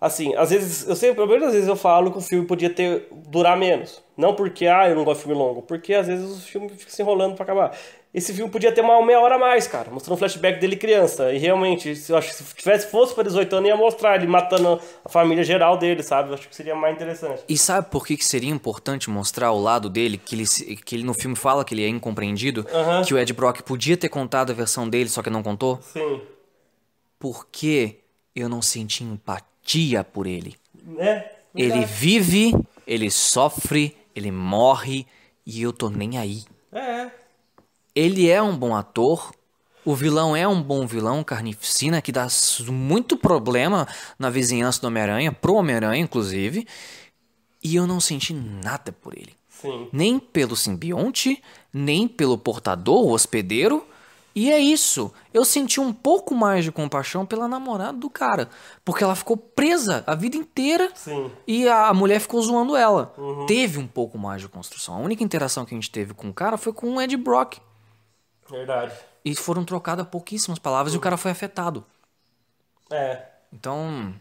Assim, 0.02 0.36
às 0.36 0.50
vezes, 0.50 0.86
eu 0.88 0.96
sempre, 0.98 1.24
a 1.24 1.26
maioria 1.26 1.46
das 1.48 1.56
vezes 1.56 1.70
eu 1.70 1.76
falo 1.78 2.12
que 2.12 2.18
o 2.18 2.22
filme 2.22 2.46
podia 2.46 2.70
ter 2.70 3.08
durar 3.28 3.56
menos. 3.58 4.04
Não 4.18 4.34
porque, 4.34 4.66
ah, 4.66 4.88
eu 4.90 4.96
não 4.96 5.04
gosto 5.04 5.20
de 5.20 5.26
filme 5.26 5.38
longo, 5.38 5.62
porque 5.62 5.94
às 5.94 6.08
vezes 6.08 6.38
o 6.38 6.42
filme 6.42 6.70
fica 6.70 6.90
se 6.92 7.02
enrolando 7.02 7.36
pra 7.36 7.44
acabar. 7.44 7.78
Esse 8.14 8.34
filme 8.34 8.50
podia 8.50 8.72
ter 8.72 8.80
uma 8.80 9.06
meia 9.06 9.20
hora 9.20 9.36
a 9.36 9.38
mais, 9.38 9.68
cara, 9.68 9.92
mostrando 9.92 10.16
um 10.16 10.18
flashback 10.18 10.58
dele 10.58 10.78
criança. 10.78 11.34
E 11.34 11.38
realmente, 11.38 11.94
se 11.98 12.14
eu 12.14 12.18
acho 12.18 12.30
que 12.30 12.36
se 12.36 12.56
tivesse 12.56 12.88
fosse 12.90 13.14
para 13.14 13.26
18 13.26 13.54
anos, 13.58 13.68
ia 13.68 13.76
mostrar 13.76 14.16
ele 14.16 14.26
matando 14.26 14.80
a 15.04 15.10
família 15.10 15.44
geral 15.44 15.78
dele, 15.78 16.02
sabe? 16.02 16.30
Eu 16.30 16.36
acho 16.36 16.48
que 16.48 16.56
seria 16.56 16.74
mais 16.74 16.96
interessante. 16.96 17.44
E 17.50 17.58
sabe 17.58 17.90
por 17.90 18.08
que, 18.08 18.16
que 18.16 18.24
seria 18.24 18.50
importante 18.50 19.10
mostrar 19.10 19.52
o 19.52 19.62
lado 19.62 19.90
dele, 19.90 20.18
que 20.18 20.34
ele, 20.34 20.46
que 20.78 20.96
ele 20.96 21.04
no 21.04 21.14
filme 21.14 21.36
fala 21.36 21.66
que 21.66 21.74
ele 21.74 21.84
é 21.84 21.90
incompreendido, 21.90 22.66
Aham. 22.74 23.04
que 23.04 23.14
o 23.14 23.18
Ed 23.18 23.34
Brock 23.34 23.62
podia 23.64 23.98
ter 23.98 24.08
contado 24.08 24.52
a 24.52 24.56
versão 24.56 24.88
dele, 24.88 25.10
só 25.10 25.22
que 25.22 25.30
não 25.30 25.44
contou? 25.44 25.78
Sim. 25.82 26.22
Porque 27.20 27.98
eu 28.34 28.48
não 28.48 28.62
senti 28.62 29.04
empatia 29.04 30.06
por 30.06 30.26
ele. 30.26 30.56
É. 31.00 31.32
Ele 31.54 31.84
vive, 31.86 32.54
ele 32.88 33.12
sofre, 33.12 33.96
ele 34.16 34.32
morre 34.32 35.06
e 35.46 35.62
eu 35.62 35.74
tô 35.74 35.90
nem 35.90 36.18
aí. 36.18 36.44
É. 36.72 37.12
Ele 37.94 38.30
é 38.30 38.42
um 38.42 38.58
bom 38.58 38.76
ator. 38.76 39.32
O 39.84 39.94
vilão 39.94 40.36
é 40.36 40.48
um 40.48 40.62
bom 40.62 40.88
vilão, 40.88 41.24
carnificina, 41.24 42.02
que 42.02 42.12
dá 42.12 42.28
muito 42.68 43.16
problema 43.16 43.88
na 44.18 44.30
vizinhança 44.30 44.82
do 44.82 44.88
Homem-Aranha, 44.88 45.32
pro 45.32 45.54
Homem-Aranha, 45.54 46.02
inclusive. 46.02 46.68
E 47.64 47.76
eu 47.76 47.86
não 47.86 48.00
senti 48.00 48.34
nada 48.34 48.92
por 48.92 49.14
ele. 49.16 49.36
Sim. 49.48 49.88
Nem 49.92 50.20
pelo 50.20 50.56
simbionte, 50.56 51.42
nem 51.72 52.08
pelo 52.08 52.38
portador, 52.38 53.06
o 53.06 53.12
hospedeiro, 53.12 53.88
E 54.36 54.52
é 54.52 54.60
isso. 54.60 55.14
Eu 55.34 55.46
senti 55.46 55.80
um 55.80 55.94
pouco 55.94 56.36
mais 56.36 56.66
de 56.66 56.72
compaixão 56.72 57.26
pela 57.26 57.48
namorada 57.48 57.98
do 57.98 58.10
cara. 58.10 58.50
Porque 58.84 59.02
ela 59.02 59.16
ficou 59.16 59.38
presa 59.38 60.04
a 60.06 60.14
vida 60.14 60.36
inteira. 60.36 60.92
Sim. 60.94 61.32
E 61.48 61.70
a 61.70 61.94
mulher 61.94 62.20
ficou 62.20 62.42
zoando 62.42 62.76
ela. 62.76 63.14
Teve 63.48 63.80
um 63.80 63.88
pouco 63.88 64.18
mais 64.18 64.42
de 64.42 64.50
construção. 64.50 64.96
A 64.96 65.00
única 65.00 65.24
interação 65.24 65.64
que 65.66 65.74
a 65.74 65.78
gente 65.78 65.90
teve 65.90 66.14
com 66.14 66.28
o 66.28 66.34
cara 66.34 66.58
foi 66.58 66.74
com 66.74 66.96
o 66.96 67.02
Ed 67.02 67.16
Brock. 67.16 67.60
Verdade. 68.50 68.94
E 69.24 69.34
foram 69.36 69.64
trocadas 69.64 70.06
pouquíssimas 70.08 70.60
palavras 70.60 70.94
e 70.94 70.98
o 70.98 71.02
cara 71.02 71.16
foi 71.16 71.32
afetado. 71.32 71.86
É. 72.92 73.24
Então, 73.54 74.14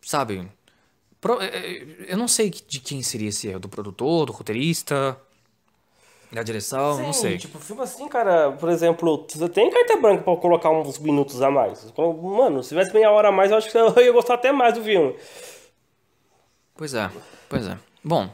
sabe? 0.00 0.50
pro- 1.20 1.40
é, 1.42 1.46
é, 1.46 2.12
Eu 2.12 2.16
não 2.16 2.26
sei 2.26 2.48
de 2.50 2.80
quem 2.80 3.02
seria 3.02 3.28
esse 3.28 3.48
erro. 3.48 3.60
Do 3.60 3.68
produtor, 3.68 4.26
do 4.26 4.32
roteirista, 4.32 5.16
da 6.32 6.42
direção, 6.42 6.98
não 6.98 7.12
Sim, 7.12 7.20
sei. 7.20 7.38
Tipo, 7.38 7.58
filme 7.58 7.82
assim, 7.82 8.08
cara, 8.08 8.52
por 8.52 8.70
exemplo, 8.70 9.26
você 9.28 9.48
tem 9.50 9.70
carta 9.70 9.96
branca 9.96 10.22
pra 10.22 10.36
colocar 10.36 10.70
uns 10.70 10.98
minutos 10.98 11.42
a 11.42 11.50
mais. 11.50 11.92
Mano, 11.96 12.62
se 12.62 12.70
tivesse 12.70 12.92
meia 12.94 13.10
hora 13.10 13.28
a 13.28 13.32
mais, 13.32 13.50
eu 13.50 13.58
acho 13.58 13.70
que 13.70 13.76
eu 13.76 13.94
ia 13.98 14.12
gostar 14.12 14.34
até 14.34 14.50
mais 14.50 14.74
do 14.74 14.82
filme. 14.82 15.14
Pois 16.74 16.94
é, 16.94 17.10
pois 17.48 17.66
é. 17.66 17.76
Bom, 18.02 18.30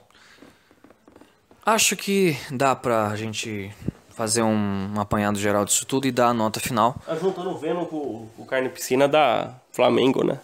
acho 1.67 1.97
que 1.97 2.37
dá 2.53 2.77
pra 2.77 3.17
gente 3.17 3.75
fazer 4.11 4.43
um, 4.43 4.95
um 4.97 5.01
apanhado 5.01 5.39
geral 5.39 5.65
disso 5.65 5.85
tudo 5.85 6.07
e 6.07 6.13
dar 6.13 6.29
a 6.29 6.35
nota 6.35 6.61
final. 6.61 6.95
Tá 7.05 7.17
juntando 7.17 7.51
o 7.51 7.59
Venom 7.59 7.85
com 7.85 8.29
o 8.39 8.47
Carne 8.47 8.69
Piscina 8.69 9.09
da 9.09 9.55
Flamengo, 9.73 10.25
né? 10.25 10.39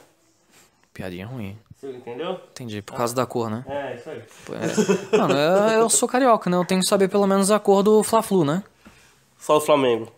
Piadinha 0.92 1.26
ruim. 1.26 1.56
Você 1.84 1.90
entendeu? 1.90 2.40
Entendi, 2.50 2.80
por 2.80 2.96
causa 2.96 3.14
da 3.14 3.26
cor, 3.26 3.50
né? 3.50 3.62
É, 3.68 3.94
isso 3.94 4.08
aí. 4.08 4.22
É. 5.12 5.18
Mano, 5.18 5.34
eu, 5.34 5.80
eu 5.80 5.90
sou 5.90 6.08
carioca, 6.08 6.48
né? 6.48 6.56
Eu 6.56 6.64
tenho 6.64 6.80
que 6.80 6.86
saber 6.86 7.08
pelo 7.08 7.26
menos 7.26 7.50
a 7.50 7.60
cor 7.60 7.82
do 7.82 8.02
Fla-Flu, 8.02 8.42
né? 8.42 8.64
Só 9.36 9.58
o 9.58 9.60
Flamengo. 9.60 10.10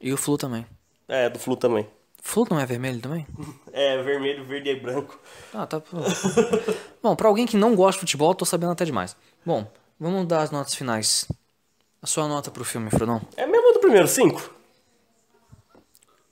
E 0.00 0.12
o 0.12 0.16
Flu 0.16 0.38
também. 0.38 0.64
É, 1.08 1.28
do 1.28 1.36
Flu 1.36 1.56
também. 1.56 1.88
Flu 2.22 2.46
não 2.48 2.60
é 2.60 2.64
vermelho 2.64 3.00
também? 3.00 3.26
É, 3.76 4.00
vermelho, 4.04 4.44
verde 4.44 4.70
e 4.70 4.78
branco. 4.78 5.18
Ah, 5.52 5.66
tá. 5.66 5.82
Bom, 7.02 7.16
pra 7.16 7.26
alguém 7.26 7.44
que 7.44 7.56
não 7.56 7.74
gosta 7.74 7.94
de 7.94 8.00
futebol, 8.02 8.30
eu 8.30 8.36
tô 8.36 8.44
sabendo 8.44 8.70
até 8.70 8.84
demais. 8.84 9.16
Bom, 9.44 9.68
vamos 9.98 10.28
dar 10.28 10.42
as 10.42 10.52
notas 10.52 10.76
finais. 10.76 11.26
A 12.00 12.06
sua 12.06 12.28
nota 12.28 12.52
pro 12.52 12.64
filme, 12.64 12.88
Frodão? 12.88 13.20
É 13.36 13.44
mesmo 13.44 13.72
do 13.72 13.80
primeiro, 13.80 14.06
cinco? 14.06 14.48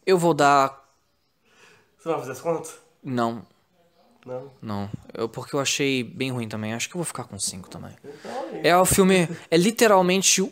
Eu 0.06 0.16
vou 0.16 0.32
dar. 0.32 0.88
Você 1.98 2.08
vai 2.10 2.18
fazer 2.20 2.30
as 2.30 2.40
contas? 2.40 2.76
Não, 3.02 3.44
Não. 4.24 4.50
não. 4.60 4.90
Eu, 5.12 5.28
porque 5.28 5.54
eu 5.56 5.60
achei 5.60 6.04
bem 6.04 6.30
ruim 6.30 6.48
também. 6.48 6.74
Acho 6.74 6.88
que 6.88 6.94
eu 6.94 6.98
vou 6.98 7.04
ficar 7.04 7.24
com 7.24 7.38
5 7.38 7.68
também. 7.68 7.92
É 8.62 8.76
o 8.76 8.84
filme. 8.84 9.28
É 9.50 9.56
literalmente 9.56 10.42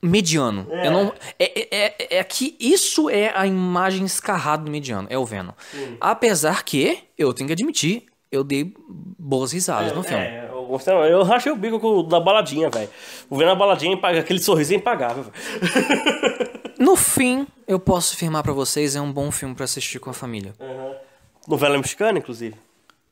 mediano. 0.00 0.66
Eu 0.70 0.90
não, 0.90 1.12
é, 1.38 1.76
é, 1.76 1.94
é, 1.98 2.18
é 2.18 2.24
que 2.24 2.56
isso 2.60 3.10
é 3.10 3.32
a 3.36 3.46
imagem 3.46 4.04
escarrada 4.04 4.64
do 4.64 4.70
mediano. 4.70 5.08
É 5.10 5.18
o 5.18 5.24
Venom. 5.24 5.52
Apesar 6.00 6.64
que, 6.64 6.98
eu 7.18 7.32
tenho 7.32 7.48
que 7.48 7.52
admitir, 7.52 8.04
eu 8.30 8.44
dei 8.44 8.74
boas 8.88 9.52
risadas 9.52 9.92
no 9.92 10.02
filme. 10.02 10.22
É, 10.22 10.48
eu, 10.50 10.64
gostei, 10.66 10.94
eu 10.94 11.22
rachei 11.22 11.50
o 11.50 11.56
bico 11.56 12.02
da 12.04 12.20
baladinha, 12.20 12.70
velho. 12.70 12.88
O 13.28 13.36
vendo 13.36 13.50
a 13.50 13.54
baladinha, 13.54 13.96
aquele 13.96 14.40
sorriso 14.40 14.72
é 14.72 14.76
impagável. 14.76 15.26
No 16.78 16.94
fim, 16.94 17.46
eu 17.66 17.80
posso 17.80 18.14
afirmar 18.14 18.42
pra 18.42 18.52
vocês, 18.52 18.94
é 18.94 19.00
um 19.00 19.10
bom 19.10 19.30
filme 19.30 19.54
pra 19.54 19.64
assistir 19.64 19.98
com 19.98 20.10
a 20.10 20.12
família. 20.12 20.52
Novela 21.48 21.78
mexicana, 21.78 22.18
inclusive. 22.18 22.54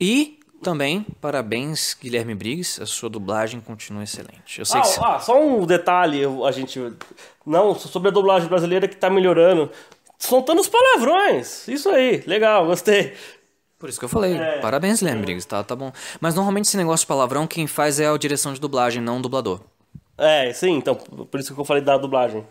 E 0.00 0.38
também, 0.62 1.06
parabéns, 1.20 1.96
Guilherme 2.00 2.34
Briggs, 2.34 2.82
a 2.82 2.86
sua 2.86 3.10
dublagem 3.10 3.60
continua 3.60 4.02
excelente. 4.02 4.58
Eu 4.58 4.64
sei 4.64 4.80
Ah, 4.80 4.82
que 4.82 4.88
ah, 5.02 5.18
só 5.20 5.40
um 5.40 5.66
detalhe, 5.66 6.22
a 6.46 6.50
gente. 6.50 6.80
Não, 7.44 7.74
sobre 7.74 8.08
a 8.08 8.12
dublagem 8.12 8.48
brasileira 8.48 8.88
que 8.88 8.96
tá 8.96 9.10
melhorando. 9.10 9.70
Soltando 10.18 10.60
os 10.60 10.68
palavrões. 10.68 11.68
Isso 11.68 11.90
aí, 11.90 12.22
legal, 12.26 12.66
gostei. 12.66 13.14
Por 13.78 13.90
isso 13.90 13.98
que 13.98 14.04
eu 14.06 14.08
falei. 14.08 14.34
É. 14.34 14.60
Parabéns, 14.60 15.00
Guilherme 15.00 15.20
Briggs, 15.22 15.46
tá, 15.46 15.62
tá 15.62 15.76
bom. 15.76 15.92
Mas 16.20 16.34
normalmente 16.34 16.66
esse 16.66 16.76
negócio 16.78 17.04
de 17.04 17.08
palavrão, 17.08 17.46
quem 17.46 17.66
faz 17.66 18.00
é 18.00 18.08
a 18.08 18.16
direção 18.16 18.54
de 18.54 18.60
dublagem, 18.60 19.02
não 19.02 19.18
o 19.18 19.22
dublador. 19.22 19.60
É, 20.16 20.52
sim, 20.52 20.70
então, 20.76 20.94
por 20.94 21.38
isso 21.40 21.54
que 21.54 21.60
eu 21.60 21.64
falei 21.64 21.82
da 21.82 21.98
dublagem. 21.98 22.46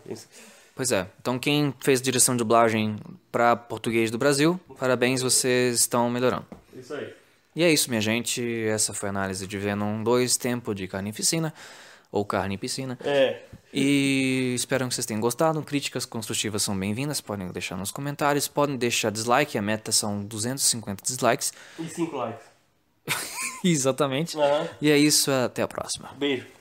Pois 0.76 0.92
é. 0.92 1.06
Então 1.20 1.38
quem 1.38 1.74
fez 1.80 2.00
direção 2.00 2.34
de 2.34 2.38
dublagem 2.38 2.96
pra 3.32 3.56
português 3.56 4.10
do 4.10 4.18
Brasil, 4.18 4.60
parabéns, 4.78 5.22
vocês 5.22 5.80
estão 5.80 6.08
melhorando. 6.08 6.44
Isso 6.76 6.94
aí. 6.94 7.12
E 7.56 7.62
é 7.62 7.72
isso, 7.72 7.88
minha 7.88 8.00
gente. 8.00 8.42
Essa 8.66 8.92
foi 8.92 9.08
a 9.08 9.10
análise 9.10 9.46
de 9.46 9.58
Venom 9.58 10.02
2, 10.02 10.36
Tempo 10.36 10.74
de 10.74 10.88
Carne 10.88 11.10
e 11.10 11.12
Piscina. 11.12 11.54
Ou 12.10 12.24
Carne 12.24 12.54
e 12.54 12.58
Piscina. 12.58 12.98
É. 13.04 13.42
E 13.72 14.52
espero 14.54 14.86
que 14.88 14.94
vocês 14.94 15.06
tenham 15.06 15.20
gostado. 15.20 15.60
Críticas 15.62 16.04
construtivas 16.04 16.62
são 16.62 16.78
bem-vindas. 16.78 17.20
Podem 17.20 17.48
deixar 17.48 17.76
nos 17.76 17.90
comentários. 17.90 18.46
Podem 18.46 18.76
deixar 18.76 19.10
dislike. 19.10 19.58
A 19.58 19.62
meta 19.62 19.90
são 19.90 20.24
250 20.24 21.02
dislikes. 21.02 21.52
E 21.78 21.88
cinco 21.88 22.16
likes. 22.16 22.46
Exatamente. 23.64 24.38
Aham. 24.38 24.68
E 24.80 24.90
é 24.90 24.98
isso. 24.98 25.30
Até 25.30 25.62
a 25.62 25.68
próxima. 25.68 26.10
Beijo. 26.16 26.53